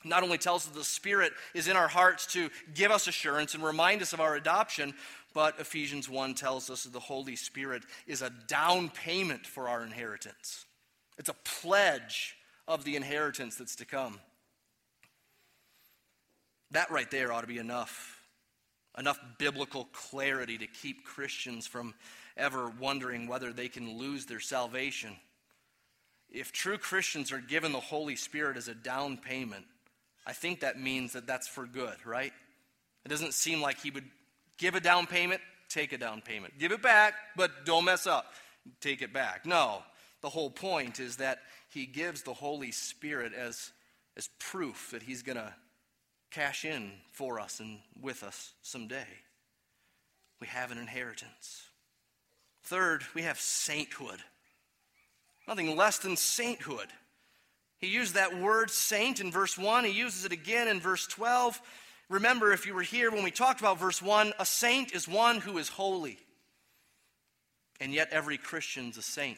not 0.03 0.23
only 0.23 0.37
tells 0.37 0.67
us 0.67 0.73
the 0.73 0.83
Spirit 0.83 1.33
is 1.53 1.67
in 1.67 1.77
our 1.77 1.87
hearts 1.87 2.25
to 2.33 2.49
give 2.73 2.91
us 2.91 3.07
assurance 3.07 3.53
and 3.53 3.63
remind 3.63 4.01
us 4.01 4.13
of 4.13 4.19
our 4.19 4.35
adoption, 4.35 4.93
but 5.33 5.59
Ephesians 5.59 6.09
1 6.09 6.33
tells 6.33 6.69
us 6.69 6.83
that 6.83 6.93
the 6.93 6.99
Holy 6.99 7.35
Spirit 7.35 7.83
is 8.07 8.21
a 8.21 8.31
down 8.47 8.89
payment 8.89 9.45
for 9.45 9.69
our 9.69 9.83
inheritance. 9.83 10.65
It's 11.17 11.29
a 11.29 11.35
pledge 11.43 12.35
of 12.67 12.83
the 12.83 12.95
inheritance 12.95 13.55
that's 13.55 13.75
to 13.75 13.85
come. 13.85 14.19
That 16.71 16.91
right 16.91 17.09
there 17.09 17.31
ought 17.31 17.41
to 17.41 17.47
be 17.47 17.57
enough. 17.57 18.19
Enough 18.97 19.19
biblical 19.37 19.85
clarity 19.93 20.57
to 20.57 20.67
keep 20.67 21.05
Christians 21.05 21.65
from 21.65 21.93
ever 22.35 22.71
wondering 22.79 23.27
whether 23.27 23.53
they 23.53 23.69
can 23.69 23.97
lose 23.97 24.25
their 24.25 24.39
salvation. 24.39 25.15
If 26.29 26.51
true 26.51 26.77
Christians 26.77 27.31
are 27.31 27.39
given 27.39 27.71
the 27.71 27.79
Holy 27.79 28.15
Spirit 28.15 28.57
as 28.57 28.67
a 28.67 28.75
down 28.75 29.17
payment, 29.17 29.65
I 30.25 30.33
think 30.33 30.61
that 30.61 30.79
means 30.79 31.13
that 31.13 31.27
that's 31.27 31.47
for 31.47 31.65
good, 31.65 31.95
right? 32.05 32.31
It 33.05 33.09
doesn't 33.09 33.33
seem 33.33 33.61
like 33.61 33.79
he 33.79 33.91
would 33.91 34.05
give 34.57 34.75
a 34.75 34.79
down 34.79 35.07
payment, 35.07 35.41
take 35.69 35.93
a 35.93 35.97
down 35.97 36.21
payment. 36.21 36.57
Give 36.59 36.71
it 36.71 36.81
back, 36.81 37.15
but 37.35 37.65
don't 37.65 37.85
mess 37.85 38.07
up. 38.07 38.33
Take 38.79 39.01
it 39.01 39.13
back. 39.13 39.45
No. 39.45 39.83
The 40.21 40.29
whole 40.29 40.51
point 40.51 40.99
is 40.99 41.17
that 41.17 41.39
he 41.69 41.85
gives 41.85 42.21
the 42.21 42.33
Holy 42.33 42.71
Spirit 42.71 43.33
as, 43.33 43.71
as 44.15 44.29
proof 44.39 44.91
that 44.91 45.01
he's 45.01 45.23
going 45.23 45.37
to 45.37 45.53
cash 46.31 46.65
in 46.65 46.91
for 47.11 47.39
us 47.39 47.59
and 47.59 47.79
with 48.01 48.23
us 48.23 48.53
someday. 48.61 49.07
We 50.39 50.47
have 50.47 50.71
an 50.71 50.77
inheritance. 50.77 51.63
Third, 52.63 53.03
we 53.13 53.23
have 53.23 53.39
sainthood. 53.39 54.19
Nothing 55.47 55.75
less 55.75 55.99
than 55.99 56.15
sainthood. 56.15 56.87
He 57.77 57.87
used 57.87 58.13
that 58.13 58.39
word 58.39 58.69
saint 58.69 59.19
in 59.19 59.31
verse 59.31 59.57
1. 59.57 59.85
He 59.85 59.91
uses 59.91 60.25
it 60.25 60.31
again 60.31 60.67
in 60.67 60.79
verse 60.79 61.05
12. 61.07 61.59
Remember, 62.09 62.51
if 62.51 62.65
you 62.65 62.73
were 62.73 62.81
here 62.81 63.09
when 63.11 63.23
we 63.23 63.31
talked 63.31 63.59
about 63.59 63.79
verse 63.79 64.01
1, 64.01 64.33
a 64.39 64.45
saint 64.45 64.93
is 64.93 65.07
one 65.07 65.39
who 65.39 65.57
is 65.57 65.69
holy. 65.69 66.19
And 67.79 67.93
yet, 67.93 68.09
every 68.11 68.37
Christian's 68.37 68.97
a 68.97 69.01
saint. 69.01 69.37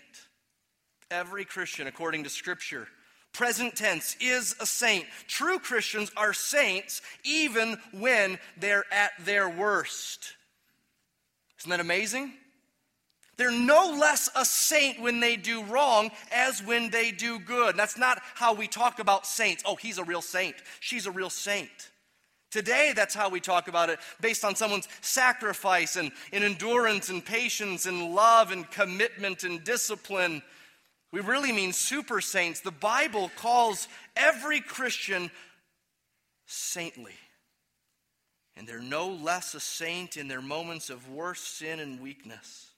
Every 1.10 1.46
Christian, 1.46 1.88
according 1.88 2.26
to 2.26 2.30
Scripture, 2.30 2.88
present 3.34 3.76
tense, 3.76 4.16
is 4.22 4.56
a 4.60 4.66
saint. 4.66 5.06
True 5.28 5.60
Christians 5.60 6.12
are 6.16 6.34
saints 6.34 7.02
even 7.24 7.78
when 7.92 8.40
they're 8.58 8.86
at 8.92 9.12
their 9.26 9.50
worst. 9.50 10.34
Isn't 11.60 11.72
that 11.72 11.80
amazing? 11.80 12.34
They're 13.36 13.52
no 13.52 13.98
less 14.00 14.30
a 14.36 14.46
saint 14.46 15.02
when 15.02 15.20
they 15.20 15.36
do 15.36 15.64
wrong 15.64 16.12
as 16.32 16.62
when 16.62 16.92
they 16.92 17.12
do 17.12 17.40
good. 17.40 17.76
That's 17.76 17.98
not 17.98 18.22
how 18.36 18.54
we 18.54 18.68
talk 18.68 19.00
about 19.00 19.26
saints. 19.26 19.64
Oh, 19.66 19.76
he's 19.76 19.98
a 19.98 20.04
real 20.04 20.22
saint. 20.22 20.56
She's 20.80 21.08
a 21.08 21.12
real 21.12 21.32
saint. 21.32 21.70
Today, 22.52 22.94
that's 22.96 23.16
how 23.16 23.30
we 23.30 23.40
talk 23.40 23.68
about 23.68 23.90
it, 23.90 23.98
based 24.22 24.46
on 24.46 24.56
someone's 24.56 24.88
sacrifice 25.02 25.96
and, 25.96 26.12
and 26.32 26.44
endurance 26.44 27.10
and 27.10 27.26
patience 27.26 27.88
and 27.88 28.14
love 28.14 28.52
and 28.52 28.70
commitment 28.70 29.44
and 29.44 29.64
discipline. 29.64 30.44
We 31.14 31.20
really 31.20 31.52
mean 31.52 31.74
super 31.74 32.22
saints. 32.22 32.62
The 32.62 32.72
Bible 32.72 33.30
calls 33.38 33.88
every 34.16 34.60
Christian 34.60 35.30
saintly. 36.48 37.14
And 38.58 38.68
they're 38.68 38.82
no 38.82 39.10
less 39.10 39.54
a 39.54 39.60
saint 39.60 40.18
in 40.18 40.28
their 40.28 40.42
moments 40.42 40.90
of 40.90 41.08
worse 41.12 41.40
sin 41.40 41.80
and 41.80 42.02
weakness. 42.02 42.72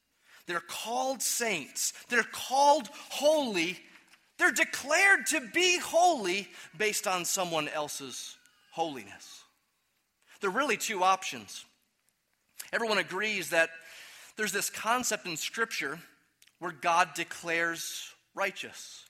They're 0.47 0.59
called 0.59 1.21
saints. 1.21 1.93
They're 2.09 2.23
called 2.23 2.89
holy. 3.09 3.79
They're 4.37 4.51
declared 4.51 5.27
to 5.27 5.39
be 5.53 5.79
holy 5.79 6.49
based 6.77 7.07
on 7.07 7.23
someone 7.23 7.69
else's 7.69 8.35
holiness. 8.71 9.43
There 10.41 10.49
are 10.49 10.53
really 10.53 10.77
two 10.77 11.03
options. 11.03 11.63
Everyone 12.73 12.97
agrees 12.97 13.51
that 13.51 13.69
there's 14.35 14.51
this 14.51 14.69
concept 14.69 15.25
in 15.25 15.37
Scripture 15.37 15.99
where 16.59 16.73
God 16.73 17.13
declares 17.15 18.11
righteous. 18.35 19.05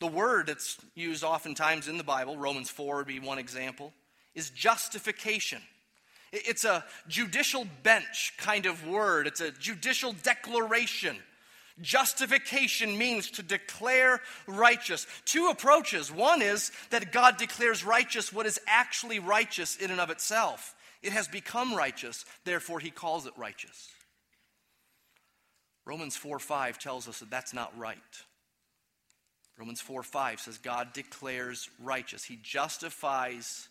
The 0.00 0.06
word 0.06 0.48
that's 0.48 0.78
used 0.94 1.24
oftentimes 1.24 1.88
in 1.88 1.96
the 1.96 2.04
Bible, 2.04 2.36
Romans 2.36 2.70
4 2.70 2.96
would 2.96 3.06
be 3.06 3.20
one 3.20 3.38
example, 3.38 3.92
is 4.34 4.50
justification. 4.50 5.62
It's 6.32 6.64
a 6.64 6.84
judicial 7.08 7.66
bench 7.82 8.32
kind 8.38 8.66
of 8.66 8.86
word, 8.86 9.26
it's 9.26 9.40
a 9.40 9.50
judicial 9.50 10.14
declaration. 10.22 11.16
Justification 11.80 12.98
means 12.98 13.30
to 13.30 13.42
declare 13.42 14.20
righteous. 14.46 15.06
Two 15.24 15.48
approaches. 15.48 16.12
One 16.12 16.42
is 16.42 16.70
that 16.90 17.12
God 17.12 17.38
declares 17.38 17.82
righteous 17.82 18.30
what 18.32 18.44
is 18.44 18.60
actually 18.66 19.18
righteous 19.18 19.76
in 19.76 19.90
and 19.90 20.00
of 20.00 20.10
itself. 20.10 20.74
It 21.02 21.12
has 21.12 21.28
become 21.28 21.74
righteous, 21.74 22.24
therefore, 22.44 22.78
he 22.78 22.90
calls 22.90 23.26
it 23.26 23.32
righteous. 23.36 23.88
Romans 25.84 26.16
4 26.16 26.38
5 26.38 26.78
tells 26.78 27.08
us 27.08 27.18
that 27.20 27.30
that's 27.30 27.54
not 27.54 27.76
right. 27.76 27.98
Romans 29.58 29.80
4 29.80 30.02
5 30.02 30.40
says 30.40 30.58
God 30.58 30.92
declares 30.92 31.68
righteous, 31.78 32.24
he 32.24 32.38
justifies 32.42 33.68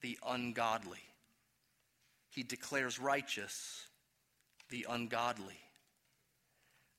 the 0.00 0.18
ungodly 0.26 1.00
he 2.38 2.44
declares 2.44 3.00
righteous 3.00 3.86
the 4.70 4.86
ungodly. 4.88 5.58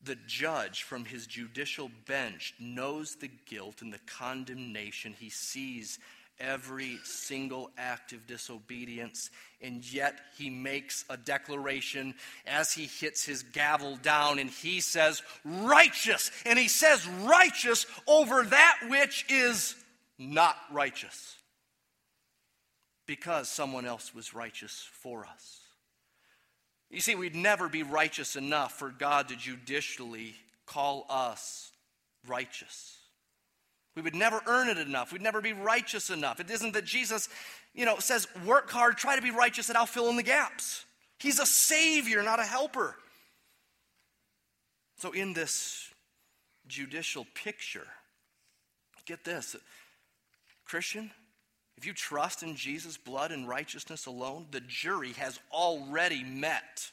The 0.04 0.18
judge 0.28 0.84
from 0.84 1.06
his 1.06 1.28
judicial 1.28 1.90
bench 2.08 2.54
knows 2.60 3.16
the 3.16 3.30
guilt 3.46 3.82
and 3.82 3.94
the 3.94 4.00
condemnation. 4.00 5.16
He 5.18 5.30
sees 5.30 5.98
every 6.40 7.00
single 7.04 7.72
act 7.78 8.14
of 8.14 8.26
disobedience, 8.28 9.30
and 9.62 9.90
yet 9.92 10.20
he 10.38 10.50
makes 10.50 11.06
a 11.10 11.18
declaration 11.18 12.14
as 12.48 12.74
he 12.74 12.86
hits 12.86 13.26
his 13.26 13.44
gavel 13.44 13.98
down 13.98 14.40
and 14.40 14.50
he 14.50 14.80
says, 14.80 15.22
Righteous! 15.44 16.32
And 16.46 16.58
he 16.58 16.68
says, 16.68 17.08
Righteous 17.08 17.86
over 18.08 18.44
that 18.44 18.80
which 18.88 19.26
is 19.30 19.76
not 20.18 20.56
righteous 20.72 21.36
because 23.06 23.50
someone 23.50 23.88
else 23.88 24.14
was 24.14 24.36
righteous 24.36 24.88
for 25.02 25.26
us. 25.26 25.62
You 26.92 27.02
see, 27.02 27.16
we'd 27.16 27.36
never 27.36 27.68
be 27.68 27.82
righteous 27.82 28.36
enough 28.36 28.78
for 28.78 28.90
God 28.90 29.30
to 29.30 29.36
judicially 29.36 30.36
call 30.68 31.08
us 31.10 31.72
righteous. 32.28 32.99
We 34.00 34.04
would 34.04 34.16
never 34.16 34.40
earn 34.48 34.70
it 34.70 34.78
enough. 34.78 35.12
We'd 35.12 35.22
never 35.22 35.42
be 35.42 35.52
righteous 35.52 36.10
enough. 36.10 36.40
It 36.40 36.50
isn't 36.50 36.72
that 36.72 36.86
Jesus, 36.86 37.28
you 37.74 37.84
know, 37.84 38.00
says, 38.00 38.30
work 38.46 38.72
hard, 38.72 38.96
try 38.96 39.18
to 39.18 39.22
be 39.22 39.30
righteous, 39.30 39.68
and 39.68 39.78
I'll 39.78 39.86
fill 39.86 40.08
in 40.08 40.16
the 40.16 40.24
gaps. 40.24 40.86
He's 41.18 41.38
a 41.38 41.46
savior, 41.46 42.24
not 42.24 42.40
a 42.40 42.44
helper. 42.44 42.96
So, 45.00 45.12
in 45.12 45.34
this 45.34 45.90
judicial 46.66 47.28
picture, 47.34 47.88
get 49.06 49.26
this 49.26 49.58
Christian, 50.64 51.12
if 51.76 51.86
you 51.86 51.92
trust 51.92 52.42
in 52.42 52.56
Jesus' 52.56 52.96
blood 52.96 53.34
and 53.34 53.50
righteousness 53.50 54.06
alone, 54.06 54.46
the 54.52 54.62
jury 54.62 55.12
has 55.18 55.42
already 55.52 56.24
met. 56.24 56.90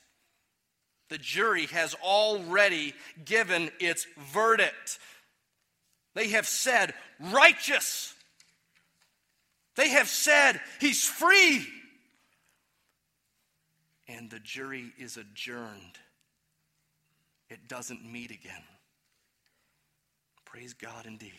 The 1.09 1.19
jury 1.19 1.67
has 1.67 1.95
already 2.03 2.95
given 3.25 3.71
its 3.79 4.09
verdict. 4.33 4.99
They 6.17 6.29
have 6.29 6.47
said, 6.47 6.95
righteous. 7.21 8.15
They 9.77 9.91
have 9.91 10.09
said, 10.09 10.63
he's 10.81 11.05
free. 11.05 11.67
And 14.09 14.31
the 14.31 14.39
jury 14.39 14.93
is 14.99 15.19
adjourned. 15.19 15.99
It 17.51 17.69
doesn't 17.69 18.03
meet 18.03 18.31
again. 18.31 18.63
Praise 20.47 20.73
God 20.73 21.05
indeed. 21.05 21.33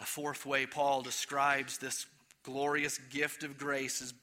A 0.00 0.04
fourth 0.04 0.46
way 0.46 0.66
Paul 0.66 1.02
describes 1.02 1.78
this 1.78 2.06
glorious 2.44 2.98
gift 3.10 3.42
of 3.42 3.58
grace 3.58 4.00
is 4.00 4.14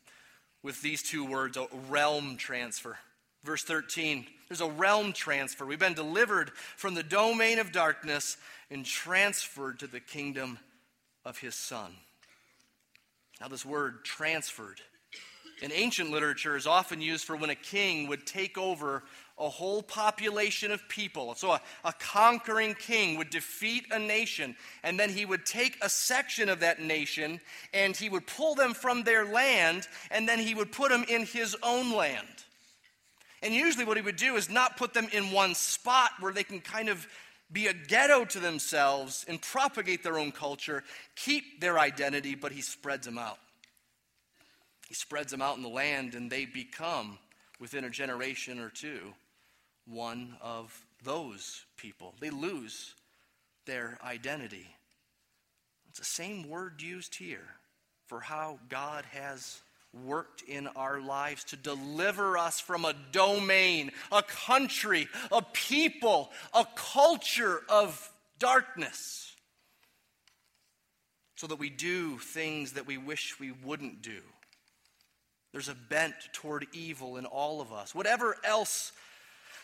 with 0.63 0.81
these 0.81 1.03
two 1.03 1.25
words 1.25 1.57
a 1.57 1.67
realm 1.89 2.37
transfer. 2.37 2.97
Verse 3.43 3.63
13 3.63 4.27
there's 4.51 4.59
a 4.59 4.67
realm 4.67 5.13
transfer. 5.13 5.65
We've 5.65 5.79
been 5.79 5.93
delivered 5.93 6.51
from 6.75 6.93
the 6.93 7.03
domain 7.03 7.57
of 7.57 7.71
darkness 7.71 8.35
and 8.69 8.85
transferred 8.85 9.79
to 9.79 9.87
the 9.87 10.01
kingdom 10.01 10.59
of 11.23 11.37
his 11.37 11.55
son. 11.55 11.93
Now, 13.39 13.47
this 13.47 13.65
word 13.65 14.03
transferred 14.03 14.81
in 15.61 15.71
ancient 15.71 16.11
literature 16.11 16.57
is 16.57 16.67
often 16.67 17.01
used 17.01 17.23
for 17.23 17.35
when 17.37 17.49
a 17.49 17.55
king 17.55 18.07
would 18.07 18.25
take 18.27 18.57
over 18.57 19.03
a 19.37 19.47
whole 19.47 19.81
population 19.81 20.71
of 20.71 20.87
people. 20.89 21.33
So, 21.35 21.51
a, 21.51 21.61
a, 21.85 21.93
conquering 21.93 22.73
king 22.73 23.17
would 23.17 23.29
defeat 23.29 23.85
a 23.91 23.99
nation, 23.99 24.55
and 24.83 24.99
then 24.99 25.09
he 25.09 25.25
would 25.25 25.45
take 25.45 25.77
a 25.81 25.89
section 25.89 26.49
of 26.49 26.59
that 26.59 26.81
nation 26.81 27.39
and 27.73 27.95
he 27.95 28.09
would 28.09 28.27
pull 28.27 28.53
them 28.53 28.73
from 28.73 29.03
their 29.03 29.25
land, 29.25 29.87
and 30.09 30.27
then 30.27 30.39
he 30.39 30.53
would 30.53 30.71
put 30.71 30.91
them 30.91 31.05
in 31.07 31.25
his 31.25 31.55
own 31.63 31.93
land. 31.93 32.27
And 33.41 33.53
usually, 33.53 33.85
what 33.85 33.97
he 33.97 34.03
would 34.03 34.17
do 34.17 34.35
is 34.35 34.49
not 34.49 34.77
put 34.77 34.93
them 34.93 35.07
in 35.11 35.31
one 35.31 35.55
spot 35.55 36.11
where 36.19 36.33
they 36.33 36.43
can 36.43 36.61
kind 36.61 36.89
of 36.89 37.07
be 37.51 37.67
a 37.67 37.73
ghetto 37.73 38.23
to 38.25 38.39
themselves 38.39 39.25
and 39.27 39.41
propagate 39.41 40.03
their 40.03 40.17
own 40.17 40.31
culture, 40.31 40.83
keep 41.15 41.59
their 41.59 41.79
identity, 41.79 42.35
but 42.35 42.51
he 42.51 42.61
spreads 42.61 43.05
them 43.05 43.17
out. 43.17 43.39
He 44.87 44.93
spreads 44.93 45.31
them 45.31 45.41
out 45.41 45.57
in 45.57 45.63
the 45.63 45.69
land, 45.69 46.15
and 46.15 46.29
they 46.29 46.45
become, 46.45 47.17
within 47.59 47.83
a 47.83 47.89
generation 47.89 48.59
or 48.59 48.69
two, 48.69 49.13
one 49.85 50.35
of 50.41 50.85
those 51.03 51.65
people. 51.77 52.13
They 52.19 52.29
lose 52.29 52.93
their 53.65 53.97
identity. 54.03 54.67
It's 55.89 55.99
the 55.99 56.05
same 56.05 56.47
word 56.47 56.81
used 56.81 57.15
here 57.15 57.47
for 58.07 58.19
how 58.19 58.59
God 58.69 59.05
has 59.11 59.61
worked 59.93 60.41
in 60.41 60.67
our 60.67 61.01
lives 61.01 61.43
to 61.45 61.57
deliver 61.57 62.37
us 62.37 62.59
from 62.59 62.85
a 62.85 62.95
domain, 63.11 63.91
a 64.11 64.23
country, 64.23 65.07
a 65.31 65.41
people, 65.41 66.31
a 66.53 66.65
culture 66.75 67.61
of 67.67 68.09
darkness, 68.39 69.35
so 71.35 71.47
that 71.47 71.59
we 71.59 71.69
do 71.69 72.17
things 72.19 72.73
that 72.73 72.87
we 72.87 72.97
wish 72.97 73.39
we 73.39 73.51
wouldn't 73.51 74.01
do. 74.01 74.21
There's 75.51 75.69
a 75.69 75.75
bent 75.75 76.15
toward 76.33 76.67
evil 76.71 77.17
in 77.17 77.25
all 77.25 77.59
of 77.59 77.73
us. 77.73 77.93
Whatever 77.93 78.37
else 78.45 78.93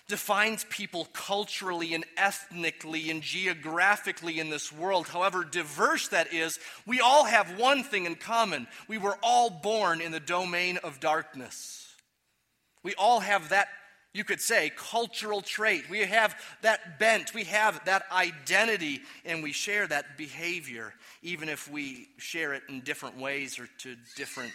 defines 0.08 0.66
people 0.70 1.06
culturally 1.12 1.94
and 1.94 2.06
ethnically 2.16 3.10
and 3.10 3.22
geographically 3.22 4.40
in 4.40 4.50
this 4.50 4.72
world, 4.72 5.08
however 5.08 5.44
diverse 5.44 6.08
that 6.10 6.34
is, 6.34 6.60
we 6.86 7.02
all 7.02 7.26
have 7.26 7.60
one 7.60 7.84
thing 7.84 8.06
in 8.06 8.16
common. 8.16 8.68
We 8.88 8.98
were 8.98 9.18
all 9.22 9.50
born 9.50 10.00
in 10.00 10.12
the 10.12 10.20
domain 10.20 10.78
of 10.78 11.02
darkness. 11.02 11.94
We 12.84 12.94
all 12.96 13.20
have 13.20 13.50
that, 13.50 13.68
you 14.14 14.24
could 14.24 14.40
say, 14.40 14.72
cultural 14.78 15.42
trait. 15.42 15.90
We 15.90 16.00
have 16.00 16.40
that 16.62 17.00
bent, 17.00 17.34
we 17.34 17.44
have 17.46 17.84
that 17.84 18.06
identity, 18.10 19.02
and 19.26 19.44
we 19.44 19.52
share 19.52 19.88
that 19.88 20.18
behavior, 20.18 20.94
even 21.22 21.50
if 21.50 21.70
we 21.70 22.08
share 22.18 22.54
it 22.54 22.64
in 22.70 22.80
different 22.80 23.18
ways 23.18 23.60
or 23.60 23.68
to 23.80 23.98
different 24.16 24.54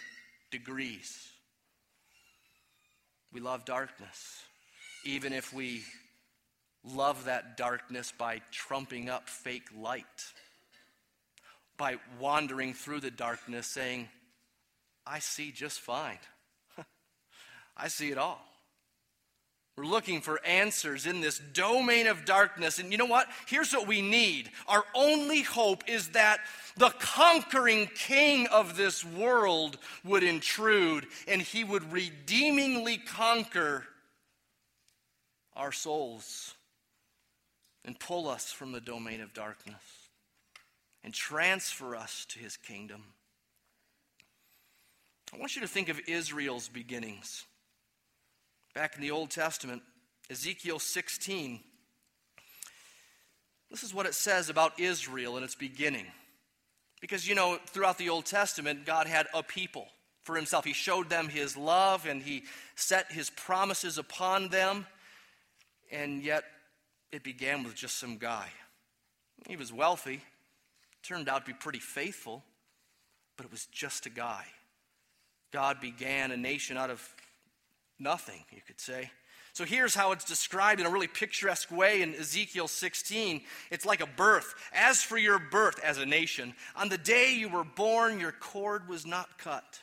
degrees. 0.49 1.29
We 3.31 3.39
love 3.39 3.65
darkness 3.65 4.43
even 5.03 5.33
if 5.33 5.53
we 5.53 5.83
love 6.83 7.25
that 7.25 7.57
darkness 7.57 8.13
by 8.17 8.41
trumping 8.51 9.09
up 9.09 9.29
fake 9.29 9.67
light, 9.77 10.05
by 11.77 11.97
wandering 12.19 12.73
through 12.73 12.99
the 12.99 13.11
darkness 13.11 13.67
saying, 13.67 14.07
I 15.05 15.19
see 15.19 15.51
just 15.51 15.79
fine. 15.79 16.19
I 17.77 17.87
see 17.87 18.11
it 18.11 18.17
all. 18.17 18.41
We're 19.75 19.85
looking 19.85 20.21
for 20.21 20.39
answers 20.45 21.07
in 21.07 21.19
this 21.19 21.39
domain 21.39 22.05
of 22.05 22.25
darkness. 22.25 22.77
And 22.77 22.91
you 22.91 22.97
know 22.99 23.05
what? 23.07 23.27
Here's 23.47 23.73
what 23.73 23.87
we 23.87 24.03
need. 24.03 24.51
Our 24.67 24.83
only 24.93 25.41
hope 25.41 25.89
is 25.89 26.09
that 26.09 26.41
the 26.77 26.91
conquering 26.99 27.89
king 27.95 28.45
of 28.47 28.77
this 28.77 29.03
world 29.03 29.79
would 30.03 30.21
intrude 30.21 31.07
and 31.27 31.41
he 31.41 31.63
would 31.63 31.91
redeemingly 31.91 32.97
conquer 32.97 33.87
our 35.55 35.71
souls 35.71 36.55
and 37.85 37.99
pull 37.99 38.27
us 38.27 38.51
from 38.51 38.71
the 38.71 38.81
domain 38.81 39.21
of 39.21 39.33
darkness 39.33 39.81
and 41.03 41.13
transfer 41.13 41.95
us 41.95 42.25
to 42.29 42.39
his 42.39 42.57
kingdom. 42.57 43.03
I 45.33 45.37
want 45.37 45.55
you 45.55 45.61
to 45.61 45.67
think 45.67 45.89
of 45.89 45.99
Israel's 46.07 46.69
beginnings. 46.69 47.45
Back 48.73 48.95
in 48.95 49.01
the 49.01 49.11
Old 49.11 49.29
Testament, 49.29 49.81
Ezekiel 50.29 50.79
16. 50.79 51.59
This 53.69 53.83
is 53.83 53.93
what 53.93 54.05
it 54.05 54.13
says 54.13 54.49
about 54.49 54.79
Israel 54.79 55.37
in 55.37 55.43
its 55.43 55.55
beginning. 55.55 56.05
Because, 57.01 57.27
you 57.27 57.35
know, 57.35 57.57
throughout 57.67 57.97
the 57.97 58.09
Old 58.09 58.25
Testament, 58.25 58.85
God 58.85 59.07
had 59.07 59.27
a 59.33 59.43
people 59.43 59.87
for 60.23 60.35
himself. 60.35 60.63
He 60.63 60.73
showed 60.73 61.09
them 61.09 61.27
his 61.27 61.57
love 61.57 62.05
and 62.05 62.21
he 62.21 62.43
set 62.75 63.11
his 63.11 63.29
promises 63.29 63.97
upon 63.97 64.49
them 64.49 64.85
and 65.93 66.23
yet 66.23 66.43
it 67.11 67.23
began 67.23 67.63
with 67.63 67.75
just 67.75 67.99
some 67.99 68.17
guy. 68.17 68.49
He 69.47 69.55
was 69.55 69.71
wealthy, 69.71 70.21
turned 71.03 71.29
out 71.29 71.45
to 71.45 71.51
be 71.51 71.57
pretty 71.57 71.79
faithful, 71.79 72.43
but 73.37 73.45
it 73.45 73.51
was 73.51 73.67
just 73.67 74.05
a 74.07 74.09
guy. 74.09 74.45
God 75.51 75.79
began 75.79 76.31
a 76.31 76.37
nation 76.37 76.77
out 76.77 76.89
of 76.89 77.07
nothing, 77.99 78.43
you 78.51 78.61
could 78.65 78.81
say. 78.81 79.11
So 79.53 79.65
here's 79.65 79.93
how 79.93 80.13
it's 80.13 80.25
described 80.25 80.81
in 80.81 80.87
a 80.87 80.89
really 80.89 81.07
picturesque 81.07 81.71
way 81.71 82.01
in 82.01 82.15
Ezekiel 82.15 82.67
16. 82.67 83.41
It's 83.69 83.85
like 83.85 84.01
a 84.01 84.07
birth. 84.07 84.55
As 84.73 85.03
for 85.03 85.17
your 85.17 85.37
birth 85.37 85.79
as 85.83 85.99
a 85.99 86.07
nation, 86.07 86.55
on 86.75 86.89
the 86.89 86.97
day 86.97 87.35
you 87.35 87.49
were 87.49 87.63
born, 87.63 88.19
your 88.19 88.31
cord 88.31 88.87
was 88.89 89.05
not 89.05 89.37
cut 89.37 89.82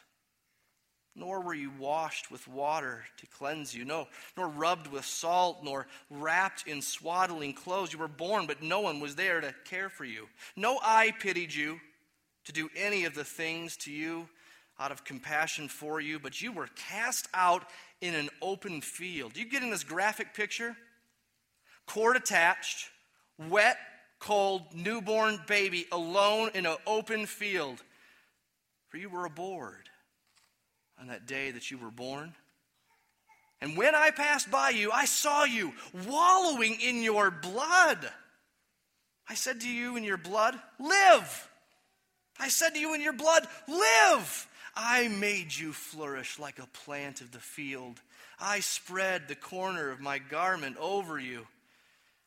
nor 1.15 1.41
were 1.41 1.55
you 1.55 1.71
washed 1.79 2.31
with 2.31 2.47
water 2.47 3.05
to 3.17 3.27
cleanse 3.27 3.75
you, 3.75 3.85
no, 3.85 4.07
nor 4.37 4.49
rubbed 4.49 4.87
with 4.87 5.05
salt, 5.05 5.59
nor 5.63 5.87
wrapped 6.09 6.67
in 6.67 6.81
swaddling 6.81 7.53
clothes. 7.53 7.93
You 7.93 7.99
were 7.99 8.09
born, 8.09 8.47
but 8.47 8.63
no 8.63 8.81
one 8.81 9.01
was 9.01 9.17
there 9.17 9.41
to 9.41 9.55
care 9.65 9.89
for 9.89 10.05
you. 10.05 10.29
No 10.57 10.79
eye 10.83 11.13
pitied 11.19 11.53
you 11.53 11.81
to 12.45 12.53
do 12.53 12.71
any 12.77 13.05
of 13.05 13.15
the 13.15 13.25
things 13.25 13.77
to 13.79 13.93
you 13.93 14.29
out 14.79 14.93
of 14.93 15.05
compassion 15.05 15.69
for 15.69 16.01
you, 16.01 16.19
but 16.19 16.41
you 16.41 16.53
were 16.53 16.69
cast 16.75 17.29
out 17.35 17.65
in 18.01 18.15
an 18.15 18.31
open 18.41 18.81
field. 18.81 19.37
You 19.37 19.45
get 19.45 19.63
in 19.63 19.71
this 19.71 19.85
graphic 19.85 20.33
picture? 20.33 20.77
Cord 21.87 22.17
attached, 22.17 22.89
wet, 23.51 23.77
cold, 24.21 24.63
newborn 24.75 25.41
baby 25.47 25.87
alone 25.93 26.51
in 26.55 26.67
an 26.67 26.77
open 26.87 27.27
field. 27.27 27.83
For 28.89 28.97
you 28.97 29.11
were 29.11 29.27
aboard 29.27 29.91
on 31.01 31.09
that 31.09 31.27
day 31.27 31.51
that 31.51 31.71
you 31.71 31.79
were 31.79 31.91
born. 31.91 32.35
And 33.61 33.77
when 33.77 33.95
I 33.95 34.11
passed 34.11 34.51
by 34.51 34.71
you, 34.71 34.91
I 34.91 35.05
saw 35.05 35.45
you 35.45 35.73
wallowing 36.07 36.79
in 36.81 37.03
your 37.03 37.31
blood. 37.31 38.11
I 39.29 39.35
said 39.35 39.61
to 39.61 39.69
you 39.69 39.97
in 39.97 40.05
your 40.05 40.17
blood, 40.17 40.59
Live. 40.79 41.49
I 42.39 42.49
said 42.49 42.71
to 42.71 42.81
you 42.81 42.95
in 42.95 43.01
your 43.01 43.13
blood, 43.13 43.47
Live. 43.69 44.49
I 44.75 45.09
made 45.09 45.55
you 45.55 45.73
flourish 45.73 46.39
like 46.39 46.59
a 46.59 46.67
plant 46.85 47.21
of 47.21 47.33
the 47.33 47.39
field. 47.39 48.01
I 48.41 48.61
spread 48.61 49.29
the 49.29 49.35
corner 49.35 49.91
of 49.91 50.01
my 50.01 50.19
garment 50.19 50.77
over 50.79 51.19
you 51.19 51.47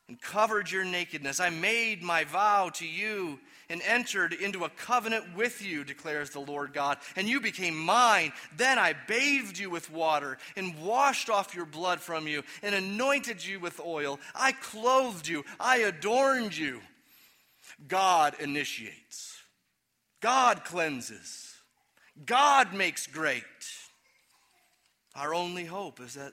and 0.08 0.20
covered 0.20 0.70
your 0.70 0.84
nakedness. 0.84 1.40
I 1.40 1.50
made 1.50 2.02
my 2.02 2.24
vow 2.24 2.70
to 2.74 2.86
you 2.86 3.40
and 3.68 3.82
entered 3.82 4.32
into 4.32 4.64
a 4.64 4.68
covenant 4.70 5.36
with 5.36 5.62
you, 5.64 5.84
declares 5.84 6.30
the 6.30 6.40
Lord 6.40 6.72
God, 6.72 6.98
and 7.16 7.28
you 7.28 7.40
became 7.40 7.76
mine. 7.76 8.32
Then 8.56 8.78
I 8.78 8.94
bathed 9.06 9.58
you 9.58 9.70
with 9.70 9.90
water 9.90 10.38
and 10.56 10.80
washed 10.80 11.30
off 11.30 11.54
your 11.54 11.66
blood 11.66 12.00
from 12.00 12.26
you 12.26 12.42
and 12.62 12.74
anointed 12.74 13.44
you 13.44 13.60
with 13.60 13.80
oil. 13.80 14.20
I 14.34 14.52
clothed 14.52 15.28
you, 15.28 15.44
I 15.58 15.78
adorned 15.78 16.56
you. 16.56 16.80
God 17.88 18.34
initiates. 18.40 19.38
God 20.20 20.64
cleanses, 20.64 21.54
God 22.24 22.72
makes 22.72 23.06
great. 23.06 23.42
Our 25.14 25.34
only 25.34 25.64
hope 25.64 26.00
is 26.00 26.14
that 26.14 26.32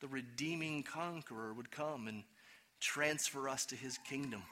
the 0.00 0.08
redeeming 0.08 0.82
conqueror 0.82 1.52
would 1.52 1.70
come 1.70 2.08
and 2.08 2.24
transfer 2.80 3.48
us 3.48 3.66
to 3.66 3.76
his 3.76 3.98
kingdom. 3.98 4.42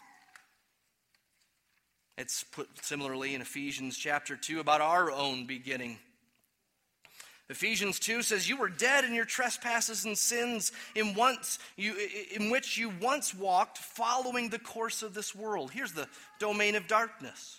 It's 2.20 2.44
put 2.44 2.68
similarly 2.85 3.35
in 3.35 3.40
Ephesians 3.40 3.96
chapter 3.96 4.37
2 4.37 4.61
about 4.61 4.83
our 4.83 5.11
own 5.11 5.46
beginning. 5.46 5.96
Ephesians 7.48 7.98
2 7.98 8.20
says, 8.20 8.46
You 8.46 8.59
were 8.59 8.68
dead 8.68 9.04
in 9.04 9.14
your 9.14 9.24
trespasses 9.24 10.04
and 10.04 10.18
sins 10.18 10.70
in, 10.94 11.14
once 11.14 11.59
you, 11.78 11.94
in 12.37 12.50
which 12.50 12.76
you 12.76 12.92
once 13.00 13.35
walked, 13.35 13.78
following 13.78 14.50
the 14.50 14.59
course 14.59 15.02
of 15.02 15.14
this 15.14 15.35
world. 15.35 15.70
Here's 15.70 15.94
the 15.94 16.09
domain 16.38 16.74
of 16.74 16.87
darkness. 16.87 17.59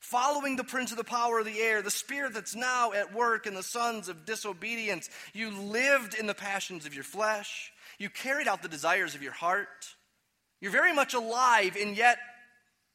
Following 0.00 0.56
the 0.56 0.64
prince 0.64 0.90
of 0.90 0.98
the 0.98 1.04
power 1.04 1.38
of 1.38 1.46
the 1.46 1.58
air, 1.58 1.80
the 1.80 1.90
spirit 1.90 2.34
that's 2.34 2.54
now 2.54 2.92
at 2.92 3.14
work 3.14 3.46
in 3.46 3.54
the 3.54 3.62
sons 3.62 4.10
of 4.10 4.26
disobedience. 4.26 5.08
You 5.32 5.50
lived 5.50 6.12
in 6.12 6.26
the 6.26 6.34
passions 6.34 6.84
of 6.84 6.94
your 6.94 7.04
flesh. 7.04 7.72
You 7.98 8.10
carried 8.10 8.48
out 8.48 8.60
the 8.60 8.68
desires 8.68 9.14
of 9.14 9.22
your 9.22 9.32
heart. 9.32 9.94
You're 10.60 10.72
very 10.72 10.94
much 10.94 11.14
alive, 11.14 11.74
and 11.80 11.96
yet 11.96 12.18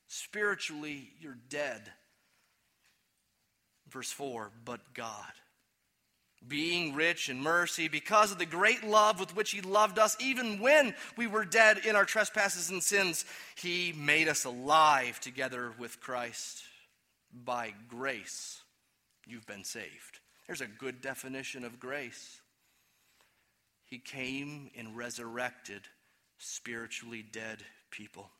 Spiritually, 0.09 1.11
you're 1.21 1.37
dead. 1.49 1.81
Verse 3.89 4.11
4 4.11 4.49
But 4.65 4.93
God, 4.95 5.31
being 6.45 6.95
rich 6.95 7.29
in 7.29 7.39
mercy, 7.39 7.87
because 7.87 8.31
of 8.31 8.39
the 8.39 8.47
great 8.47 8.83
love 8.83 9.19
with 9.19 9.35
which 9.35 9.51
He 9.51 9.61
loved 9.61 9.99
us, 9.99 10.17
even 10.19 10.59
when 10.59 10.95
we 11.15 11.27
were 11.27 11.45
dead 11.45 11.85
in 11.85 11.95
our 11.95 12.05
trespasses 12.05 12.71
and 12.71 12.81
sins, 12.81 13.23
He 13.55 13.93
made 13.95 14.27
us 14.27 14.45
alive 14.45 15.19
together 15.19 15.73
with 15.77 16.01
Christ. 16.01 16.63
By 17.31 17.75
grace, 17.87 18.63
you've 19.27 19.45
been 19.45 19.63
saved. 19.63 20.19
There's 20.47 20.61
a 20.61 20.67
good 20.67 21.01
definition 21.01 21.63
of 21.63 21.79
grace. 21.79 22.41
He 23.85 23.99
came 23.99 24.71
and 24.75 24.97
resurrected 24.97 25.83
spiritually 26.39 27.23
dead 27.31 27.59
people. 27.91 28.31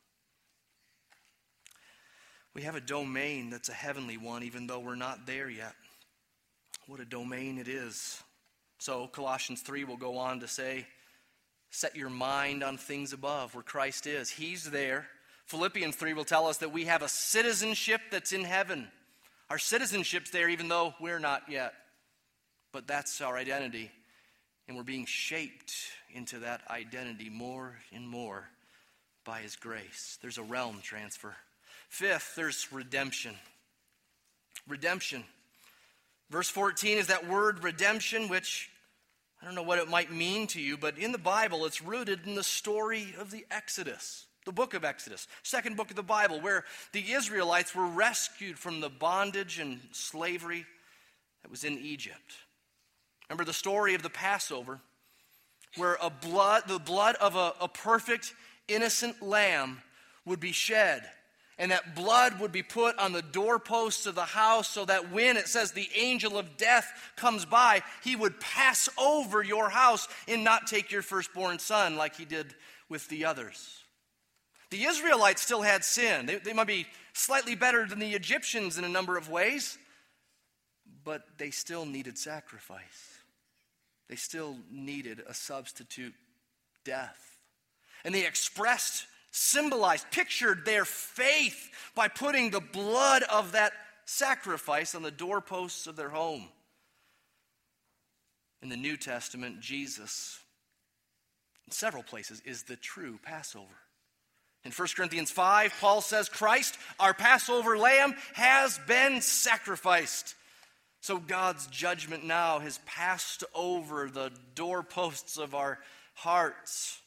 We 2.54 2.62
have 2.62 2.74
a 2.74 2.80
domain 2.80 3.50
that's 3.50 3.68
a 3.68 3.74
heavenly 3.74 4.16
one, 4.16 4.42
even 4.42 4.66
though 4.66 4.80
we're 4.80 4.96
not 4.96 5.26
there 5.26 5.48
yet. 5.48 5.74
What 6.86 7.00
a 7.00 7.04
domain 7.04 7.58
it 7.58 7.68
is. 7.68 8.22
So, 8.78 9.06
Colossians 9.06 9.60
3 9.60 9.84
will 9.84 9.96
go 9.96 10.18
on 10.18 10.40
to 10.40 10.48
say, 10.48 10.86
Set 11.70 11.94
your 11.94 12.10
mind 12.10 12.64
on 12.64 12.76
things 12.76 13.12
above, 13.12 13.54
where 13.54 13.62
Christ 13.62 14.06
is. 14.06 14.28
He's 14.28 14.64
there. 14.64 15.06
Philippians 15.46 15.94
3 15.94 16.14
will 16.14 16.24
tell 16.24 16.48
us 16.48 16.58
that 16.58 16.72
we 16.72 16.86
have 16.86 17.02
a 17.02 17.08
citizenship 17.08 18.00
that's 18.10 18.32
in 18.32 18.42
heaven. 18.42 18.88
Our 19.48 19.58
citizenship's 19.58 20.30
there, 20.30 20.48
even 20.48 20.68
though 20.68 20.94
we're 21.00 21.20
not 21.20 21.42
yet. 21.48 21.74
But 22.72 22.88
that's 22.88 23.20
our 23.20 23.36
identity. 23.36 23.90
And 24.66 24.76
we're 24.76 24.82
being 24.82 25.06
shaped 25.06 25.74
into 26.12 26.40
that 26.40 26.62
identity 26.68 27.30
more 27.30 27.76
and 27.92 28.08
more 28.08 28.48
by 29.24 29.40
His 29.40 29.54
grace. 29.54 30.18
There's 30.22 30.38
a 30.38 30.42
realm 30.42 30.80
transfer. 30.82 31.36
Fifth, 31.90 32.34
there's 32.36 32.72
redemption. 32.72 33.34
Redemption. 34.66 35.24
Verse 36.30 36.48
14 36.48 36.98
is 36.98 37.08
that 37.08 37.28
word 37.28 37.64
redemption, 37.64 38.28
which 38.28 38.70
I 39.42 39.44
don't 39.44 39.56
know 39.56 39.64
what 39.64 39.80
it 39.80 39.90
might 39.90 40.12
mean 40.12 40.46
to 40.48 40.60
you, 40.60 40.76
but 40.76 40.96
in 40.96 41.10
the 41.10 41.18
Bible, 41.18 41.66
it's 41.66 41.82
rooted 41.82 42.20
in 42.26 42.36
the 42.36 42.44
story 42.44 43.14
of 43.18 43.32
the 43.32 43.44
Exodus, 43.50 44.26
the 44.46 44.52
book 44.52 44.72
of 44.72 44.84
Exodus, 44.84 45.26
second 45.42 45.76
book 45.76 45.90
of 45.90 45.96
the 45.96 46.02
Bible, 46.02 46.40
where 46.40 46.64
the 46.92 47.10
Israelites 47.12 47.74
were 47.74 47.86
rescued 47.86 48.56
from 48.56 48.80
the 48.80 48.88
bondage 48.88 49.58
and 49.58 49.80
slavery 49.90 50.64
that 51.42 51.50
was 51.50 51.64
in 51.64 51.76
Egypt. 51.76 52.34
Remember 53.28 53.44
the 53.44 53.52
story 53.52 53.94
of 53.94 54.04
the 54.04 54.10
Passover, 54.10 54.80
where 55.76 55.98
a 56.00 56.08
blood, 56.08 56.62
the 56.68 56.78
blood 56.78 57.16
of 57.16 57.34
a, 57.34 57.52
a 57.60 57.66
perfect, 57.66 58.32
innocent 58.68 59.20
lamb 59.20 59.82
would 60.24 60.38
be 60.38 60.52
shed 60.52 61.02
and 61.60 61.72
that 61.72 61.94
blood 61.94 62.40
would 62.40 62.52
be 62.52 62.62
put 62.62 62.98
on 62.98 63.12
the 63.12 63.20
doorposts 63.20 64.06
of 64.06 64.14
the 64.14 64.22
house 64.22 64.66
so 64.66 64.86
that 64.86 65.12
when 65.12 65.36
it 65.36 65.46
says 65.46 65.72
the 65.72 65.90
angel 65.94 66.38
of 66.38 66.56
death 66.56 66.90
comes 67.16 67.44
by, 67.44 67.82
he 68.02 68.16
would 68.16 68.40
pass 68.40 68.88
over 68.96 69.42
your 69.42 69.68
house 69.68 70.08
and 70.26 70.42
not 70.42 70.66
take 70.66 70.90
your 70.90 71.02
firstborn 71.02 71.58
son 71.58 71.96
like 71.96 72.16
he 72.16 72.24
did 72.24 72.54
with 72.88 73.06
the 73.08 73.26
others. 73.26 73.84
The 74.70 74.84
Israelites 74.84 75.42
still 75.42 75.60
had 75.60 75.84
sin. 75.84 76.24
They, 76.24 76.36
they 76.36 76.54
might 76.54 76.66
be 76.66 76.86
slightly 77.12 77.54
better 77.54 77.86
than 77.86 77.98
the 77.98 78.14
Egyptians 78.14 78.78
in 78.78 78.84
a 78.84 78.88
number 78.88 79.18
of 79.18 79.28
ways, 79.28 79.76
but 81.04 81.24
they 81.36 81.50
still 81.50 81.84
needed 81.84 82.16
sacrifice. 82.16 83.18
They 84.08 84.16
still 84.16 84.56
needed 84.70 85.22
a 85.28 85.34
substitute 85.34 86.14
death. 86.84 87.36
And 88.02 88.14
they 88.14 88.26
expressed 88.26 89.06
symbolized, 89.30 90.10
pictured 90.10 90.64
their 90.64 90.84
faith 90.84 91.70
by 91.94 92.08
putting 92.08 92.50
the 92.50 92.60
blood 92.60 93.22
of 93.24 93.52
that 93.52 93.72
sacrifice 94.04 94.94
on 94.94 95.02
the 95.02 95.10
doorposts 95.10 95.86
of 95.86 95.96
their 95.96 96.08
home. 96.08 96.48
In 98.62 98.68
the 98.68 98.76
New 98.76 98.96
Testament, 98.96 99.60
Jesus, 99.60 100.38
in 101.66 101.72
several 101.72 102.02
places, 102.02 102.42
is 102.44 102.64
the 102.64 102.76
true 102.76 103.18
Passover. 103.22 103.66
In 104.64 104.72
1 104.72 104.88
Corinthians 104.94 105.30
5, 105.30 105.72
Paul 105.80 106.02
says, 106.02 106.28
Christ, 106.28 106.76
our 106.98 107.14
Passover 107.14 107.78
lamb, 107.78 108.14
has 108.34 108.78
been 108.86 109.22
sacrificed. 109.22 110.34
So 111.00 111.18
God's 111.18 111.66
judgment 111.68 112.24
now 112.24 112.58
has 112.58 112.78
passed 112.84 113.42
over 113.54 114.10
the 114.10 114.30
doorposts 114.54 115.38
of 115.38 115.54
our 115.54 115.78
hearts. 116.12 117.00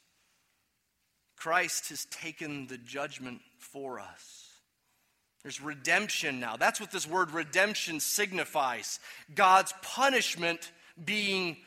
Christ 1.44 1.90
has 1.90 2.06
taken 2.06 2.68
the 2.68 2.78
judgment 2.78 3.42
for 3.60 4.00
us. 4.00 4.48
There's 5.42 5.60
redemption 5.60 6.40
now. 6.40 6.56
That's 6.56 6.80
what 6.80 6.90
this 6.90 7.06
word 7.06 7.32
redemption 7.32 8.00
signifies 8.00 9.02
God's 9.36 9.74
punishment 9.82 10.72
being 11.04 11.58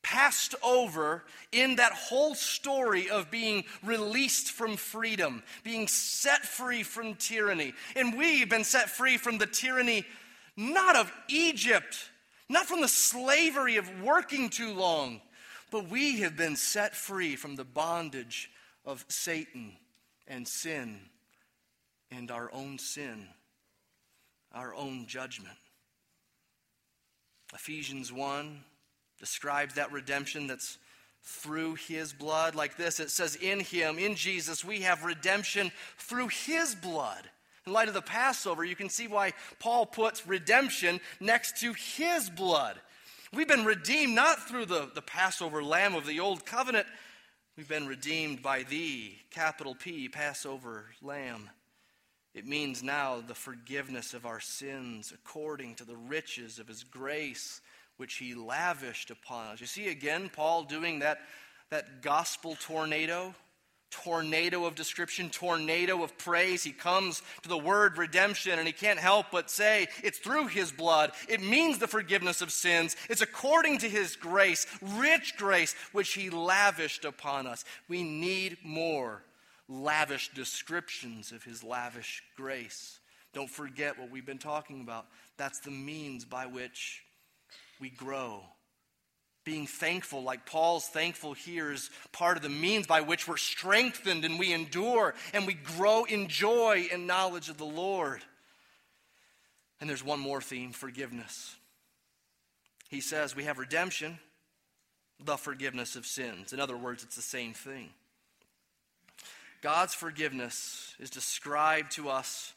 passed 0.00 0.54
over 0.62 1.22
in 1.52 1.76
that 1.76 1.92
whole 1.92 2.34
story 2.34 3.10
of 3.10 3.30
being 3.30 3.64
released 3.84 4.52
from 4.52 4.78
freedom, 4.78 5.42
being 5.64 5.86
set 5.86 6.46
free 6.46 6.82
from 6.82 7.14
tyranny. 7.14 7.74
And 7.96 8.16
we've 8.16 8.48
been 8.48 8.64
set 8.64 8.88
free 8.88 9.18
from 9.18 9.36
the 9.36 9.46
tyranny 9.46 10.06
not 10.56 10.96
of 10.96 11.12
Egypt, 11.28 12.08
not 12.48 12.64
from 12.64 12.80
the 12.80 12.88
slavery 12.88 13.76
of 13.76 14.02
working 14.02 14.48
too 14.48 14.72
long, 14.72 15.20
but 15.70 15.90
we 15.90 16.20
have 16.20 16.38
been 16.38 16.56
set 16.56 16.96
free 16.96 17.36
from 17.36 17.56
the 17.56 17.64
bondage 17.64 18.48
of 18.84 19.04
Satan 19.08 19.72
and 20.26 20.46
sin 20.46 21.00
and 22.10 22.30
our 22.30 22.50
own 22.52 22.78
sin, 22.78 23.26
our 24.52 24.74
own 24.74 25.06
judgment. 25.06 25.56
Ephesians 27.54 28.12
1 28.12 28.62
describes 29.18 29.74
that 29.74 29.92
redemption 29.92 30.46
that's 30.46 30.78
through 31.22 31.74
his 31.74 32.12
blood 32.12 32.54
like 32.54 32.76
this. 32.76 33.00
It 33.00 33.10
says, 33.10 33.36
In 33.36 33.60
him, 33.60 33.98
in 33.98 34.14
Jesus, 34.14 34.64
we 34.64 34.80
have 34.80 35.04
redemption 35.04 35.70
through 35.98 36.28
his 36.28 36.74
blood. 36.74 37.28
In 37.66 37.72
light 37.72 37.88
of 37.88 37.94
the 37.94 38.00
Passover, 38.00 38.64
you 38.64 38.74
can 38.74 38.88
see 38.88 39.06
why 39.06 39.32
Paul 39.58 39.84
puts 39.84 40.26
redemption 40.26 41.00
next 41.20 41.60
to 41.60 41.74
his 41.74 42.30
blood. 42.30 42.80
We've 43.32 43.46
been 43.46 43.66
redeemed 43.66 44.14
not 44.14 44.48
through 44.48 44.66
the, 44.66 44.90
the 44.94 45.02
Passover 45.02 45.62
lamb 45.62 45.94
of 45.94 46.06
the 46.06 46.20
old 46.20 46.46
covenant, 46.46 46.86
We've 47.60 47.68
been 47.68 47.86
redeemed 47.86 48.40
by 48.40 48.62
thee, 48.62 49.18
capital 49.30 49.74
P, 49.74 50.08
Passover 50.08 50.86
Lamb. 51.02 51.50
It 52.32 52.46
means 52.46 52.82
now 52.82 53.20
the 53.20 53.34
forgiveness 53.34 54.14
of 54.14 54.24
our 54.24 54.40
sins 54.40 55.12
according 55.14 55.74
to 55.74 55.84
the 55.84 55.94
riches 55.94 56.58
of 56.58 56.66
his 56.66 56.82
grace, 56.82 57.60
which 57.98 58.14
he 58.14 58.32
lavished 58.32 59.10
upon 59.10 59.48
us. 59.48 59.60
You 59.60 59.66
see 59.66 59.88
again 59.88 60.30
Paul 60.34 60.62
doing 60.62 61.00
that, 61.00 61.20
that 61.68 62.00
gospel 62.00 62.56
tornado 62.58 63.34
tornado 63.90 64.64
of 64.64 64.74
description, 64.74 65.30
tornado 65.30 66.02
of 66.02 66.16
praise. 66.18 66.62
He 66.62 66.72
comes 66.72 67.22
to 67.42 67.48
the 67.48 67.58
word 67.58 67.98
redemption 67.98 68.58
and 68.58 68.66
he 68.66 68.72
can't 68.72 68.98
help 68.98 69.26
but 69.32 69.50
say 69.50 69.88
it's 70.02 70.18
through 70.18 70.46
his 70.46 70.72
blood. 70.72 71.12
It 71.28 71.42
means 71.42 71.78
the 71.78 71.88
forgiveness 71.88 72.40
of 72.40 72.52
sins. 72.52 72.96
It's 73.08 73.20
according 73.20 73.78
to 73.78 73.88
his 73.88 74.16
grace, 74.16 74.66
rich 74.80 75.36
grace, 75.36 75.74
which 75.92 76.12
he 76.14 76.30
lavished 76.30 77.04
upon 77.04 77.46
us. 77.46 77.64
We 77.88 78.02
need 78.02 78.58
more 78.64 79.22
lavish 79.68 80.30
descriptions 80.34 81.32
of 81.32 81.44
his 81.44 81.62
lavish 81.62 82.22
grace. 82.36 82.98
Don't 83.32 83.50
forget 83.50 83.98
what 83.98 84.10
we've 84.10 84.26
been 84.26 84.38
talking 84.38 84.80
about. 84.80 85.06
That's 85.36 85.60
the 85.60 85.70
means 85.70 86.24
by 86.24 86.46
which 86.46 87.02
we 87.80 87.90
grow 87.90 88.42
being 89.50 89.66
thankful, 89.66 90.22
like 90.22 90.46
Paul's 90.46 90.86
thankful 90.86 91.32
here, 91.32 91.72
is 91.72 91.90
part 92.12 92.36
of 92.36 92.42
the 92.44 92.48
means 92.48 92.86
by 92.86 93.00
which 93.00 93.26
we're 93.26 93.36
strengthened 93.36 94.24
and 94.24 94.38
we 94.38 94.52
endure 94.52 95.12
and 95.34 95.44
we 95.44 95.54
grow 95.54 96.04
in 96.04 96.28
joy 96.28 96.86
and 96.92 97.08
knowledge 97.08 97.48
of 97.48 97.58
the 97.58 97.64
Lord. 97.64 98.22
And 99.80 99.90
there's 99.90 100.04
one 100.04 100.20
more 100.20 100.40
theme 100.40 100.70
forgiveness. 100.70 101.56
He 102.90 103.00
says 103.00 103.34
we 103.34 103.42
have 103.42 103.58
redemption, 103.58 104.20
the 105.18 105.36
forgiveness 105.36 105.96
of 105.96 106.06
sins. 106.06 106.52
In 106.52 106.60
other 106.60 106.76
words, 106.76 107.02
it's 107.02 107.16
the 107.16 107.22
same 107.22 107.52
thing. 107.52 107.88
God's 109.62 109.94
forgiveness 109.94 110.94
is 111.00 111.10
described 111.10 111.90
to 111.92 112.08
us 112.08 112.54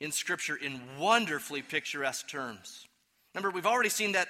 in 0.00 0.10
Scripture 0.10 0.56
in 0.56 0.80
wonderfully 0.98 1.60
picturesque 1.60 2.28
terms. 2.28 2.86
Remember, 3.34 3.50
we've 3.50 3.66
already 3.66 3.90
seen 3.90 4.12
that, 4.12 4.28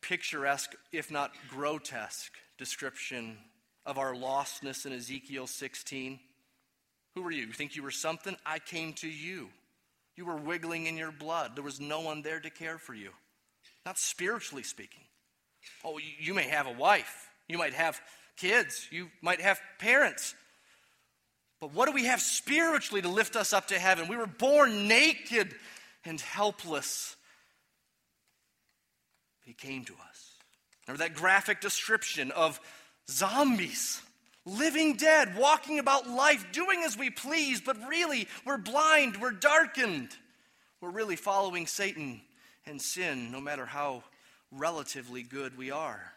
picturesque, 0.00 0.74
if 0.92 1.10
not 1.10 1.32
grotesque, 1.48 2.32
description 2.58 3.38
of 3.86 3.98
our 3.98 4.14
lostness 4.14 4.86
in 4.86 4.92
Ezekiel 4.92 5.46
16. 5.46 6.18
Who 7.14 7.22
were 7.22 7.30
you? 7.30 7.46
You 7.46 7.52
think 7.52 7.76
you 7.76 7.82
were 7.82 7.90
something? 7.90 8.36
I 8.44 8.58
came 8.58 8.92
to 8.94 9.08
you. 9.08 9.48
You 10.16 10.26
were 10.26 10.36
wiggling 10.36 10.86
in 10.86 10.96
your 10.96 11.12
blood. 11.12 11.52
There 11.54 11.64
was 11.64 11.80
no 11.80 12.00
one 12.00 12.22
there 12.22 12.40
to 12.40 12.50
care 12.50 12.78
for 12.78 12.94
you. 12.94 13.10
Not 13.86 13.98
spiritually 13.98 14.62
speaking. 14.62 15.04
Oh, 15.84 15.98
you 16.18 16.34
may 16.34 16.48
have 16.48 16.66
a 16.66 16.72
wife. 16.72 17.28
You 17.48 17.58
might 17.58 17.74
have 17.74 18.00
kids. 18.36 18.88
You 18.90 19.10
might 19.22 19.40
have 19.40 19.60
parents. 19.78 20.34
But 21.60 21.72
what 21.72 21.86
do 21.86 21.92
we 21.92 22.04
have 22.04 22.20
spiritually 22.20 23.02
to 23.02 23.08
lift 23.08 23.36
us 23.36 23.52
up 23.52 23.68
to 23.68 23.78
heaven? 23.78 24.08
We 24.08 24.16
were 24.16 24.26
born 24.26 24.86
naked 24.86 25.54
and 26.04 26.20
helpless. 26.20 27.16
He 29.48 29.54
came 29.54 29.82
to 29.86 29.94
us. 30.10 30.34
Remember 30.86 31.04
that 31.04 31.14
graphic 31.14 31.62
description 31.62 32.30
of 32.32 32.60
zombies, 33.10 34.02
living 34.44 34.96
dead, 34.96 35.38
walking 35.38 35.78
about 35.78 36.06
life, 36.06 36.44
doing 36.52 36.82
as 36.84 36.98
we 36.98 37.08
please, 37.08 37.62
but 37.62 37.78
really 37.88 38.28
we're 38.44 38.58
blind, 38.58 39.16
we're 39.16 39.30
darkened. 39.30 40.10
We're 40.82 40.90
really 40.90 41.16
following 41.16 41.66
Satan 41.66 42.20
and 42.66 42.78
sin, 42.78 43.32
no 43.32 43.40
matter 43.40 43.64
how 43.64 44.02
relatively 44.52 45.22
good 45.22 45.56
we 45.56 45.70
are. 45.70 46.12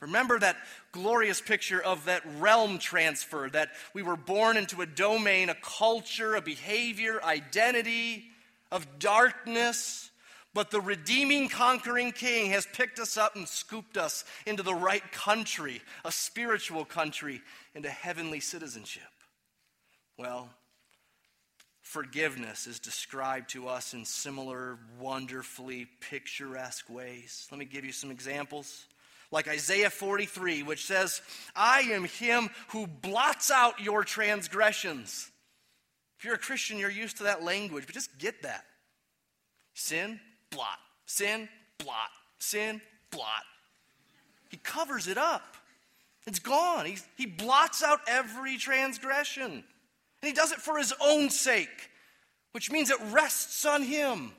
Remember 0.00 0.38
that 0.38 0.58
glorious 0.92 1.40
picture 1.40 1.82
of 1.82 2.04
that 2.04 2.24
realm 2.38 2.78
transfer, 2.78 3.48
that 3.54 3.70
we 3.94 4.02
were 4.02 4.16
born 4.16 4.58
into 4.58 4.82
a 4.82 4.86
domain, 4.86 5.48
a 5.48 5.54
culture, 5.54 6.34
a 6.34 6.42
behavior, 6.42 7.22
identity 7.24 8.26
of 8.70 8.98
darkness. 8.98 10.10
But 10.56 10.70
the 10.70 10.80
redeeming, 10.80 11.50
conquering 11.50 12.12
king 12.12 12.50
has 12.52 12.66
picked 12.72 12.98
us 12.98 13.18
up 13.18 13.36
and 13.36 13.46
scooped 13.46 13.98
us 13.98 14.24
into 14.46 14.62
the 14.62 14.74
right 14.74 15.02
country, 15.12 15.82
a 16.02 16.10
spiritual 16.10 16.86
country, 16.86 17.42
into 17.74 17.90
heavenly 17.90 18.40
citizenship. 18.40 19.02
Well, 20.16 20.48
forgiveness 21.82 22.66
is 22.66 22.78
described 22.78 23.50
to 23.50 23.68
us 23.68 23.92
in 23.92 24.06
similar, 24.06 24.78
wonderfully 24.98 25.88
picturesque 26.00 26.88
ways. 26.88 27.46
Let 27.50 27.58
me 27.58 27.66
give 27.66 27.84
you 27.84 27.92
some 27.92 28.10
examples 28.10 28.86
like 29.30 29.48
Isaiah 29.48 29.90
43, 29.90 30.62
which 30.62 30.86
says, 30.86 31.20
I 31.54 31.80
am 31.80 32.04
him 32.04 32.48
who 32.68 32.86
blots 32.86 33.50
out 33.50 33.78
your 33.80 34.04
transgressions. 34.04 35.30
If 36.18 36.24
you're 36.24 36.36
a 36.36 36.38
Christian, 36.38 36.78
you're 36.78 36.88
used 36.88 37.18
to 37.18 37.24
that 37.24 37.44
language, 37.44 37.84
but 37.84 37.94
just 37.94 38.16
get 38.16 38.42
that. 38.44 38.64
Sin, 39.74 40.18
blot. 40.50 40.78
Sin, 41.06 41.48
blot. 41.78 42.10
Sin, 42.38 42.80
blot. 43.10 43.44
He 44.48 44.56
covers 44.58 45.08
it 45.08 45.18
up. 45.18 45.56
It's 46.26 46.38
gone. 46.38 46.86
He, 46.86 46.98
he 47.16 47.26
blots 47.26 47.82
out 47.82 48.00
every 48.08 48.56
transgression. 48.56 49.52
And 49.52 49.62
he 50.22 50.32
does 50.32 50.52
it 50.52 50.58
for 50.58 50.78
his 50.78 50.92
own 51.00 51.30
sake, 51.30 51.90
which 52.52 52.70
means 52.70 52.90
it 52.90 52.98
rests 53.12 53.64
on 53.64 53.82
him 53.82 54.32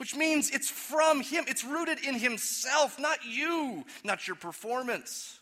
which 0.00 0.16
means 0.16 0.48
it's 0.48 0.70
from 0.70 1.20
Him. 1.20 1.44
It's 1.46 1.62
rooted 1.62 2.02
in 2.02 2.14
Himself, 2.14 2.98
not 2.98 3.18
you, 3.22 3.84
not 4.02 4.26
your 4.26 4.34
performance. 4.34 5.40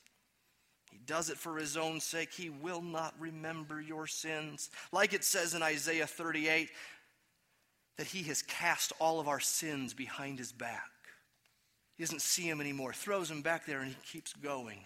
He 0.91 0.99
does 1.07 1.31
it 1.31 1.37
for 1.37 1.59
His 1.59 1.77
own 1.77 2.01
sake. 2.01 2.33
He 2.33 2.51
will 2.51 2.83
not 2.83 3.15
remember 3.21 3.81
your 3.81 4.09
sins. 4.09 4.71
Like 4.91 5.13
it 5.13 5.23
says 5.23 5.55
in 5.55 5.63
Isaiah 5.63 6.09
38, 6.09 6.71
that 7.99 8.07
He 8.07 8.23
has 8.25 8.43
cast 8.43 8.93
all 8.99 9.21
of 9.21 9.29
our 9.29 9.41
sins 9.41 9.93
behind 9.93 10.39
His 10.39 10.53
back. 10.53 10.91
He 11.97 12.05
doesn't 12.05 12.23
see 12.23 12.49
Him 12.49 12.61
anymore, 12.61 12.93
throws 12.93 13.31
Him 13.31 13.43
back 13.43 13.67
there, 13.67 13.81
and 13.81 13.89
He 13.89 13.97
keeps 14.11 14.33
going. 14.33 14.79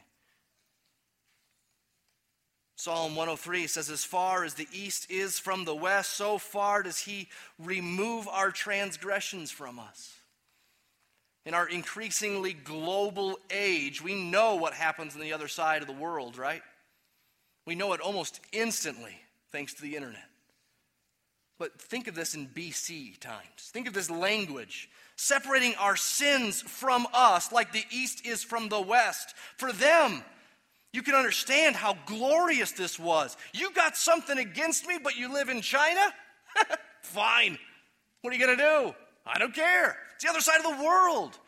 Psalm 2.82 3.14
103 3.14 3.68
says, 3.68 3.90
As 3.90 4.04
far 4.04 4.42
as 4.42 4.54
the 4.54 4.66
east 4.72 5.08
is 5.08 5.38
from 5.38 5.64
the 5.64 5.74
west, 5.74 6.14
so 6.14 6.36
far 6.36 6.82
does 6.82 6.98
he 6.98 7.28
remove 7.56 8.26
our 8.26 8.50
transgressions 8.50 9.52
from 9.52 9.78
us. 9.78 10.16
In 11.46 11.54
our 11.54 11.68
increasingly 11.68 12.52
global 12.52 13.38
age, 13.52 14.02
we 14.02 14.20
know 14.20 14.56
what 14.56 14.74
happens 14.74 15.14
on 15.14 15.20
the 15.20 15.32
other 15.32 15.46
side 15.46 15.82
of 15.82 15.86
the 15.86 15.94
world, 15.94 16.36
right? 16.36 16.62
We 17.68 17.76
know 17.76 17.92
it 17.92 18.00
almost 18.00 18.40
instantly 18.50 19.16
thanks 19.52 19.74
to 19.74 19.82
the 19.82 19.94
internet. 19.94 20.31
But 21.62 21.80
think 21.80 22.08
of 22.08 22.16
this 22.16 22.34
in 22.34 22.48
BC 22.48 23.20
times. 23.20 23.46
Think 23.56 23.86
of 23.86 23.94
this 23.94 24.10
language 24.10 24.90
separating 25.14 25.76
our 25.76 25.94
sins 25.94 26.60
from 26.60 27.06
us 27.14 27.52
like 27.52 27.72
the 27.72 27.84
east 27.88 28.26
is 28.26 28.42
from 28.42 28.68
the 28.68 28.80
west. 28.80 29.36
For 29.58 29.72
them, 29.72 30.24
you 30.92 31.02
can 31.02 31.14
understand 31.14 31.76
how 31.76 31.96
glorious 32.04 32.72
this 32.72 32.98
was. 32.98 33.36
You 33.52 33.70
got 33.74 33.96
something 33.96 34.38
against 34.38 34.88
me, 34.88 34.98
but 35.00 35.16
you 35.16 35.32
live 35.32 35.50
in 35.50 35.60
China? 35.60 36.00
Fine. 37.02 37.56
What 38.22 38.32
are 38.32 38.36
you 38.36 38.44
going 38.44 38.58
to 38.58 38.64
do? 38.64 38.94
I 39.24 39.38
don't 39.38 39.54
care. 39.54 39.96
It's 40.16 40.24
the 40.24 40.30
other 40.30 40.40
side 40.40 40.64
of 40.64 40.76
the 40.76 40.84
world. 40.84 41.38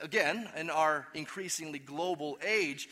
Again, 0.00 0.48
in 0.56 0.70
our 0.70 1.06
increasingly 1.14 1.78
global 1.78 2.36
age, 2.44 2.88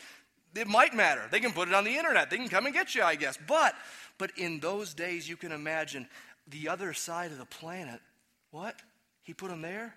it 0.55 0.67
might 0.67 0.93
matter. 0.93 1.23
They 1.31 1.41
can 1.41 1.51
put 1.51 1.67
it 1.67 1.73
on 1.73 1.83
the 1.83 1.97
internet. 1.97 2.29
They 2.29 2.37
can 2.37 2.47
come 2.47 2.65
and 2.65 2.73
get 2.73 2.95
you, 2.95 3.03
I 3.03 3.15
guess. 3.15 3.37
But 3.45 3.75
but 4.21 4.37
in 4.37 4.59
those 4.59 4.93
days 4.93 5.27
you 5.27 5.35
can 5.35 5.51
imagine 5.51 6.07
the 6.47 6.69
other 6.69 6.93
side 6.93 7.31
of 7.31 7.37
the 7.37 7.45
planet. 7.45 7.99
What? 8.51 8.75
He 9.23 9.33
put 9.33 9.51
him 9.51 9.61
there? 9.61 9.93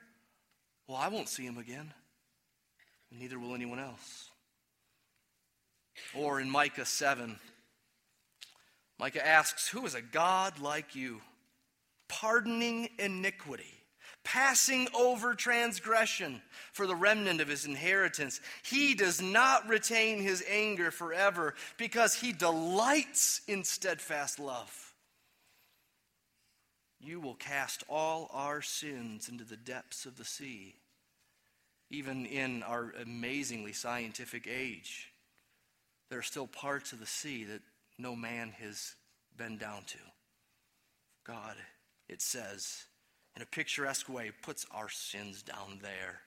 Well, 0.87 0.99
I 0.99 1.09
won't 1.09 1.29
see 1.29 1.45
him 1.45 1.59
again. 1.59 1.93
Neither 3.11 3.39
will 3.39 3.55
anyone 3.55 3.79
else. 3.79 4.31
Or 6.15 6.41
in 6.41 6.51
Micah 6.51 6.85
7, 6.85 7.39
Micah 8.99 9.27
asks, 9.27 9.69
Who 9.69 9.87
is 9.87 9.95
a 9.95 10.03
God 10.03 10.59
like 10.59 10.95
you, 10.95 11.21
pardoning 12.09 12.89
iniquity, 12.99 13.83
passing 14.25 14.89
over 14.95 15.35
transgression 15.35 16.43
for 16.73 16.87
the 16.87 16.97
remnant 16.97 17.41
of 17.41 17.49
his 17.49 17.65
inheritance? 17.65 18.41
He 18.65 18.95
does 18.95 19.23
not 19.23 19.69
retain 19.69 20.21
his 20.21 20.45
anger 20.49 20.91
forever 20.91 21.55
because 21.77 22.15
he 22.15 22.33
delights 22.33 23.41
in 23.47 23.65
steadfast 23.65 24.39
love. 24.39 24.84
You 27.05 27.21
will 27.21 27.35
cast 27.35 27.85
all 27.89 28.31
our 28.33 28.63
sins 28.63 29.29
into 29.29 29.45
the 29.45 29.57
depths 29.57 30.07
of 30.07 30.17
the 30.17 30.25
sea, 30.25 30.77
even 31.91 32.25
in 32.25 32.63
our 32.63 32.95
amazingly 33.01 33.73
scientific 33.73 34.47
age 34.47 35.11
there 36.15 36.19
are 36.19 36.23
still 36.23 36.47
parts 36.47 36.93
of 36.93 37.01
the 37.01 37.07
sea 37.07 37.43
that 37.43 37.61
no 37.99 38.15
man 38.15 38.53
has 38.61 38.95
been 39.37 39.57
down 39.57 39.83
to. 39.85 39.99
God, 41.27 41.57
it 42.09 42.23
says, 42.23 42.85
in 43.35 43.43
a 43.43 43.47
picturesque 43.47 44.09
way, 44.09 44.31
puts 44.43 44.65
our 44.71 44.89
sins 44.89 45.43
down 45.43 45.81
there. 45.83 46.21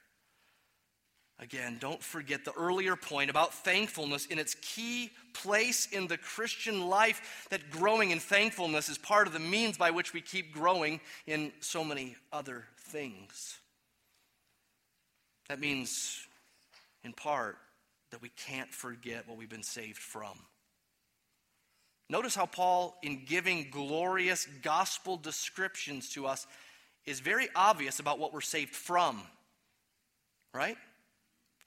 Again, 1.40 1.78
don't 1.80 2.02
forget 2.02 2.44
the 2.44 2.52
earlier 2.52 2.96
point 2.96 3.30
about 3.30 3.54
thankfulness 3.54 4.26
in 4.26 4.40
its 4.40 4.56
key 4.56 5.12
place 5.34 5.86
in 5.92 6.08
the 6.08 6.18
Christian 6.18 6.88
life, 6.88 7.46
that 7.50 7.70
growing 7.70 8.10
in 8.10 8.18
thankfulness 8.18 8.88
is 8.88 8.98
part 8.98 9.28
of 9.28 9.32
the 9.32 9.38
means 9.38 9.78
by 9.78 9.92
which 9.92 10.12
we 10.12 10.20
keep 10.20 10.52
growing 10.52 11.00
in 11.28 11.52
so 11.60 11.84
many 11.84 12.16
other 12.32 12.64
things. 12.76 13.58
That 15.48 15.60
means, 15.60 16.26
in 17.04 17.12
part, 17.12 17.56
that 18.10 18.20
we 18.20 18.30
can't 18.30 18.72
forget 18.74 19.28
what 19.28 19.38
we've 19.38 19.48
been 19.48 19.62
saved 19.62 19.98
from. 19.98 20.36
Notice 22.10 22.34
how 22.34 22.46
Paul, 22.46 22.96
in 23.02 23.24
giving 23.26 23.68
glorious 23.70 24.46
gospel 24.62 25.16
descriptions 25.16 26.08
to 26.10 26.26
us, 26.26 26.46
is 27.06 27.20
very 27.20 27.48
obvious 27.54 28.00
about 28.00 28.18
what 28.18 28.32
we're 28.32 28.40
saved 28.40 28.74
from. 28.74 29.22
Right? 30.52 30.76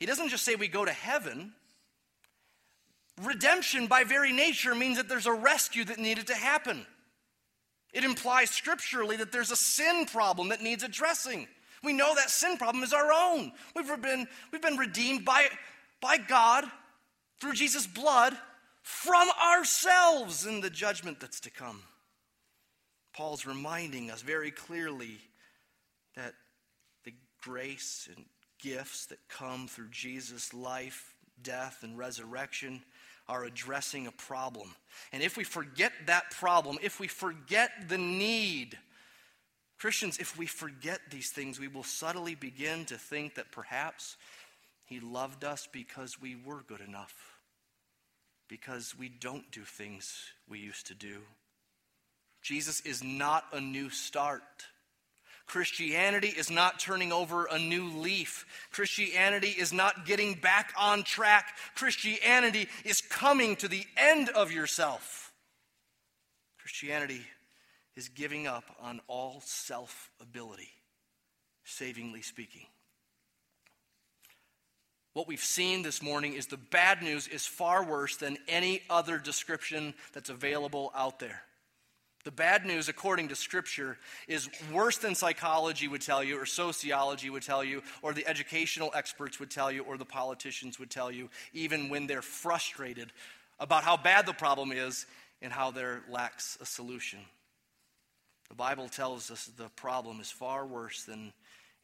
He 0.02 0.08
doesn't 0.08 0.30
just 0.30 0.44
say 0.44 0.56
we 0.56 0.68
go 0.68 0.84
to 0.84 0.92
heaven. 0.92 1.52
Redemption, 3.22 3.86
by 3.86 4.04
very 4.04 4.34
nature, 4.34 4.74
means 4.74 4.98
that 4.98 5.08
there's 5.08 5.28
a 5.28 5.32
rescue 5.32 5.86
that 5.86 6.00
needed 6.00 6.26
to 6.26 6.34
happen. 6.34 6.88
It 7.94 8.04
implies 8.04 8.50
scripturally 8.50 9.16
that 9.18 9.32
there's 9.32 9.52
a 9.52 9.56
sin 9.56 10.08
problem 10.08 10.50
that 10.50 10.64
needs 10.64 10.82
addressing. 10.82 11.48
We 11.84 11.94
know 11.94 12.16
that 12.16 12.32
sin 12.32 12.58
problem 12.58 12.84
is 12.84 12.94
our 12.94 13.12
own. 13.14 13.52
We've 13.76 14.02
been, 14.02 14.26
we've 14.52 14.62
been 14.64 14.78
redeemed 14.78 15.24
by 15.24 15.46
by 16.02 16.18
God 16.18 16.66
through 17.40 17.54
Jesus' 17.54 17.86
blood 17.86 18.36
from 18.82 19.30
ourselves 19.40 20.48
in 20.48 20.62
the 20.62 20.72
judgment 20.72 21.20
that's 21.20 21.42
to 21.42 21.52
come. 21.52 21.84
Paul's 23.14 23.46
reminding 23.46 24.10
us 24.10 24.24
very 24.24 24.50
clearly 24.50 25.20
that 26.16 26.34
the 27.06 27.14
grace 27.44 28.10
and 28.16 28.26
gifts 28.62 29.08
that 29.08 29.20
come 29.28 29.68
through 29.68 29.90
Jesus' 29.90 30.54
life, 30.54 31.14
death, 31.42 31.80
and 31.84 31.98
resurrection 31.98 32.82
are 33.28 33.44
addressing 33.44 34.08
a 34.08 34.12
problem. 34.12 34.76
And 35.12 35.24
if 35.24 35.38
we 35.38 35.44
forget 35.44 35.92
that 36.08 36.32
problem, 36.32 36.78
if 36.82 37.00
we 37.00 37.08
forget 37.08 37.72
the 37.88 37.98
need, 37.98 38.78
Christians, 39.80 40.20
if 40.20 40.38
we 40.38 40.46
forget 40.46 41.00
these 41.10 41.30
things, 41.30 41.60
we 41.60 41.68
will 41.68 41.84
subtly 41.84 42.36
begin 42.36 42.86
to 42.86 42.98
think 42.98 43.36
that 43.36 43.52
perhaps 43.52 44.18
He 44.86 45.00
loved 45.00 45.44
us 45.44 45.68
because 45.72 46.22
we 46.22 46.36
were 46.36 46.62
good 46.68 46.82
enough, 46.82 47.16
because 48.48 48.96
we 48.98 49.10
don't 49.10 49.50
do 49.52 49.64
things 49.64 50.14
we 50.48 50.60
used 50.60 50.88
to 50.88 50.94
do. 50.94 51.22
Jesus 52.42 52.82
is 52.82 53.04
not 53.04 53.46
a 53.54 53.62
new 53.62 53.90
start. 53.90 54.66
Christianity 55.52 56.30
is 56.30 56.50
not 56.50 56.80
turning 56.80 57.12
over 57.12 57.44
a 57.46 57.60
new 57.60 57.90
leaf. 57.98 58.46
Christianity 58.72 59.50
is 59.50 59.74
not 59.74 60.06
getting 60.06 60.36
back 60.36 60.74
on 60.80 61.04
track. 61.04 61.58
Christianity 61.76 62.70
is 62.86 63.02
coming 63.02 63.58
to 63.58 63.68
the 63.68 63.86
end 63.98 64.30
of 64.30 64.54
yourself. 64.54 65.34
Christianity 66.58 67.28
is 67.98 68.08
giving 68.08 68.48
up 68.48 68.64
on 68.80 69.02
all 69.10 69.42
self 69.44 70.10
ability, 70.22 70.70
savingly 71.66 72.22
speaking. 72.22 72.66
What 75.12 75.28
we've 75.28 75.42
seen 75.42 75.82
this 75.82 76.02
morning 76.02 76.36
is 76.36 76.48
the 76.48 76.56
bad 76.56 77.04
news 77.04 77.28
is 77.28 77.46
far 77.46 77.84
worse 77.84 78.16
than 78.16 78.38
any 78.48 78.84
other 78.90 79.18
description 79.18 79.96
that's 80.14 80.30
available 80.30 80.94
out 80.96 81.20
there. 81.20 81.42
The 82.24 82.32
bad 82.32 82.66
news, 82.66 82.88
according 82.88 83.30
to 83.30 83.36
Scripture, 83.36 83.98
is 84.28 84.50
worse 84.72 84.98
than 84.98 85.16
psychology 85.16 85.88
would 85.88 86.02
tell 86.02 86.24
you, 86.24 86.40
or 86.40 86.46
sociology 86.46 87.30
would 87.30 87.44
tell 87.44 87.64
you, 87.64 87.82
or 88.02 88.14
the 88.14 88.28
educational 88.28 88.92
experts 88.94 89.40
would 89.40 89.50
tell 89.50 89.72
you, 89.72 89.84
or 89.84 89.98
the 89.98 90.06
politicians 90.06 90.78
would 90.78 90.92
tell 90.92 91.12
you, 91.12 91.30
even 91.54 91.90
when 91.90 92.06
they're 92.06 92.22
frustrated 92.22 93.12
about 93.60 93.84
how 93.84 93.98
bad 93.98 94.26
the 94.26 94.34
problem 94.34 94.72
is 94.72 95.06
and 95.42 95.52
how 95.52 95.72
there 95.72 96.02
lacks 96.10 96.58
a 96.62 96.66
solution. 96.66 97.20
The 98.50 98.56
Bible 98.56 98.90
tells 98.90 99.32
us 99.32 99.46
the 99.46 99.70
problem 99.70 100.20
is 100.20 100.30
far 100.30 100.66
worse 100.66 101.04
than 101.04 101.34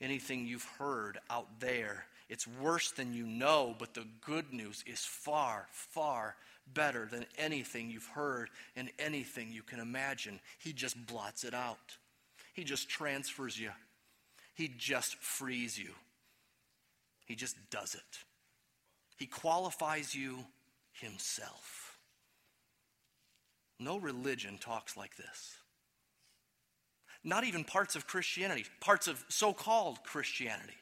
anything 0.02 0.46
you've 0.46 0.68
heard 0.78 1.18
out 1.30 1.60
there. 1.60 2.06
It's 2.30 2.46
worse 2.46 2.92
than 2.92 3.14
you 3.14 3.26
know, 3.26 3.76
but 3.80 3.94
the 3.94 4.06
good 4.22 4.52
news 4.54 4.84
is 4.86 5.00
far, 5.00 5.68
far 5.72 6.36
better 6.74 7.08
than 7.10 7.26
anything 7.38 7.90
you've 7.90 8.08
heard 8.08 8.50
and 8.76 8.90
anything 9.00 9.52
you 9.52 9.64
can 9.64 9.80
imagine. 9.80 10.40
He 10.60 10.74
just 10.74 11.06
blots 11.06 11.44
it 11.44 11.54
out, 11.54 11.98
He 12.54 12.64
just 12.64 12.90
transfers 12.90 13.60
you, 13.60 13.72
He 14.56 14.74
just 14.78 15.16
frees 15.18 15.78
you. 15.78 15.92
He 17.26 17.36
just 17.36 17.58
does 17.70 17.94
it. 17.94 18.20
He 19.18 19.26
qualifies 19.26 20.16
you 20.16 20.46
Himself. 20.94 21.98
No 23.80 23.98
religion 23.98 24.58
talks 24.58 24.98
like 24.98 25.16
this. 25.18 25.58
Not 27.24 27.44
even 27.44 27.64
parts 27.64 27.96
of 27.96 28.08
Christianity, 28.08 28.66
parts 28.80 29.08
of 29.08 29.24
so 29.28 29.54
called 29.54 30.04
Christianity. 30.04 30.78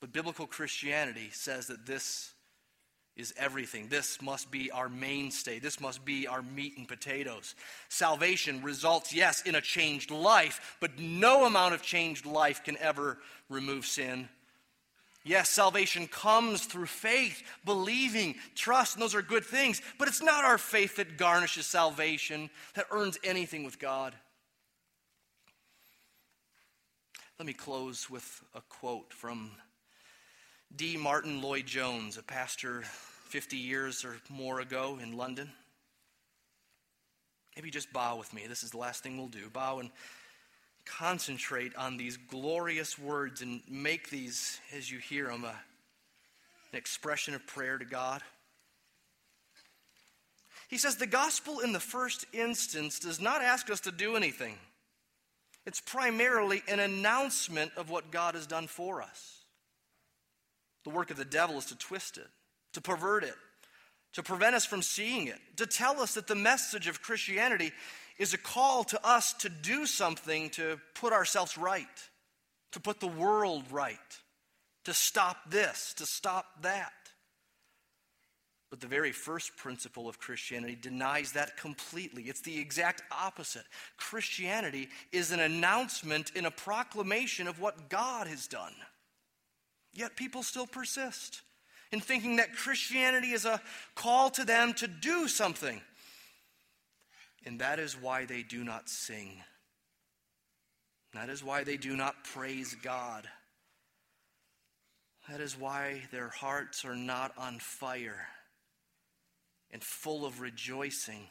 But 0.00 0.12
biblical 0.12 0.46
Christianity 0.46 1.30
says 1.32 1.66
that 1.66 1.84
this 1.84 2.32
is 3.20 3.32
everything. 3.36 3.88
This 3.88 4.20
must 4.20 4.50
be 4.50 4.70
our 4.70 4.88
mainstay. 4.88 5.58
This 5.58 5.80
must 5.80 6.04
be 6.04 6.26
our 6.26 6.42
meat 6.42 6.76
and 6.76 6.88
potatoes. 6.88 7.54
Salvation 7.88 8.62
results, 8.62 9.14
yes, 9.14 9.42
in 9.42 9.54
a 9.54 9.60
changed 9.60 10.10
life, 10.10 10.76
but 10.80 10.98
no 10.98 11.44
amount 11.44 11.74
of 11.74 11.82
changed 11.82 12.26
life 12.26 12.64
can 12.64 12.76
ever 12.78 13.18
remove 13.48 13.86
sin. 13.86 14.28
Yes, 15.22 15.50
salvation 15.50 16.06
comes 16.06 16.64
through 16.64 16.86
faith, 16.86 17.42
believing, 17.64 18.36
trust, 18.54 18.94
and 18.94 19.02
those 19.02 19.14
are 19.14 19.22
good 19.22 19.44
things, 19.44 19.82
but 19.98 20.08
it's 20.08 20.22
not 20.22 20.44
our 20.44 20.56
faith 20.56 20.96
that 20.96 21.18
garnishes 21.18 21.66
salvation, 21.66 22.48
that 22.74 22.86
earns 22.90 23.18
anything 23.22 23.64
with 23.64 23.78
God. 23.78 24.14
Let 27.38 27.46
me 27.46 27.52
close 27.52 28.08
with 28.08 28.42
a 28.54 28.60
quote 28.62 29.12
from 29.12 29.50
D. 30.74 30.96
Martyn 30.96 31.42
Lloyd 31.42 31.66
Jones, 31.66 32.16
a 32.16 32.22
pastor 32.22 32.84
50 33.30 33.56
years 33.56 34.04
or 34.04 34.16
more 34.28 34.60
ago 34.60 34.98
in 35.00 35.16
London. 35.16 35.48
Maybe 37.54 37.70
just 37.70 37.92
bow 37.92 38.16
with 38.16 38.34
me. 38.34 38.42
This 38.48 38.62
is 38.62 38.72
the 38.72 38.78
last 38.78 39.02
thing 39.02 39.16
we'll 39.16 39.28
do. 39.28 39.48
Bow 39.52 39.78
and 39.78 39.90
concentrate 40.84 41.74
on 41.76 41.96
these 41.96 42.16
glorious 42.16 42.98
words 42.98 43.40
and 43.40 43.60
make 43.68 44.10
these, 44.10 44.58
as 44.76 44.90
you 44.90 44.98
hear 44.98 45.28
them, 45.28 45.44
a, 45.44 45.54
an 46.72 46.78
expression 46.78 47.34
of 47.34 47.46
prayer 47.46 47.78
to 47.78 47.84
God. 47.84 48.22
He 50.68 50.78
says 50.78 50.96
the 50.96 51.06
gospel 51.06 51.60
in 51.60 51.72
the 51.72 51.80
first 51.80 52.26
instance 52.32 52.98
does 52.98 53.20
not 53.20 53.42
ask 53.42 53.70
us 53.70 53.80
to 53.80 53.92
do 53.92 54.16
anything. 54.16 54.56
It's 55.66 55.80
primarily 55.80 56.62
an 56.66 56.80
announcement 56.80 57.70
of 57.76 57.90
what 57.90 58.10
God 58.10 58.34
has 58.34 58.46
done 58.46 58.66
for 58.66 59.02
us. 59.02 59.44
The 60.84 60.90
work 60.90 61.10
of 61.10 61.16
the 61.16 61.24
devil 61.24 61.58
is 61.58 61.66
to 61.66 61.78
twist 61.78 62.16
it, 62.16 62.26
to 62.74 62.80
pervert 62.80 63.24
it, 63.24 63.34
to 64.14 64.22
prevent 64.22 64.54
us 64.54 64.66
from 64.66 64.82
seeing 64.82 65.28
it, 65.28 65.38
to 65.56 65.66
tell 65.66 66.00
us 66.00 66.14
that 66.14 66.26
the 66.26 66.34
message 66.34 66.88
of 66.88 67.02
Christianity 67.02 67.72
is 68.18 68.34
a 68.34 68.38
call 68.38 68.84
to 68.84 69.06
us 69.06 69.32
to 69.32 69.48
do 69.48 69.86
something 69.86 70.50
to 70.50 70.78
put 70.94 71.12
ourselves 71.12 71.56
right, 71.56 71.86
to 72.72 72.80
put 72.80 73.00
the 73.00 73.06
world 73.06 73.64
right, 73.70 73.96
to 74.84 74.94
stop 74.94 75.36
this, 75.50 75.94
to 75.94 76.06
stop 76.06 76.46
that. 76.62 76.92
But 78.70 78.80
the 78.80 78.86
very 78.86 79.10
first 79.10 79.56
principle 79.56 80.08
of 80.08 80.20
Christianity 80.20 80.76
denies 80.80 81.32
that 81.32 81.56
completely. 81.56 82.24
It's 82.24 82.42
the 82.42 82.60
exact 82.60 83.02
opposite. 83.10 83.64
Christianity 83.96 84.88
is 85.10 85.32
an 85.32 85.40
announcement 85.40 86.30
and 86.36 86.46
a 86.46 86.52
proclamation 86.52 87.48
of 87.48 87.58
what 87.58 87.88
God 87.88 88.28
has 88.28 88.46
done. 88.46 88.74
Yet 89.92 90.14
people 90.14 90.44
still 90.44 90.68
persist 90.68 91.42
in 91.92 92.00
thinking 92.00 92.36
that 92.36 92.56
Christianity 92.56 93.32
is 93.32 93.44
a 93.44 93.60
call 93.94 94.30
to 94.30 94.44
them 94.44 94.72
to 94.74 94.86
do 94.86 95.26
something. 95.28 95.80
And 97.44 97.60
that 97.60 97.78
is 97.78 98.00
why 98.00 98.26
they 98.26 98.42
do 98.42 98.62
not 98.62 98.88
sing. 98.88 99.42
That 101.14 101.28
is 101.28 101.42
why 101.42 101.64
they 101.64 101.76
do 101.76 101.96
not 101.96 102.24
praise 102.24 102.76
God. 102.82 103.26
That 105.28 105.40
is 105.40 105.58
why 105.58 106.02
their 106.12 106.28
hearts 106.28 106.84
are 106.84 106.96
not 106.96 107.32
on 107.36 107.58
fire 107.58 108.28
and 109.70 109.82
full 109.82 110.24
of 110.24 110.40
rejoicing. 110.40 111.28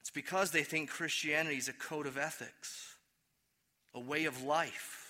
It's 0.00 0.10
because 0.10 0.50
they 0.50 0.62
think 0.62 0.90
Christianity 0.90 1.56
is 1.56 1.68
a 1.68 1.72
code 1.72 2.06
of 2.06 2.18
ethics, 2.18 2.96
a 3.94 4.00
way 4.00 4.24
of 4.24 4.42
life 4.42 5.09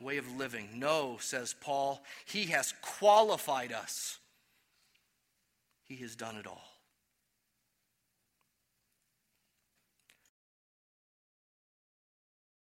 way 0.00 0.16
of 0.16 0.36
living. 0.36 0.68
No, 0.74 1.18
says 1.20 1.54
Paul, 1.60 2.02
he 2.24 2.46
has 2.46 2.74
qualified 2.82 3.72
us. 3.72 4.18
He 5.84 5.96
has 5.96 6.16
done 6.16 6.36
it 6.36 6.46
all. 6.46 6.69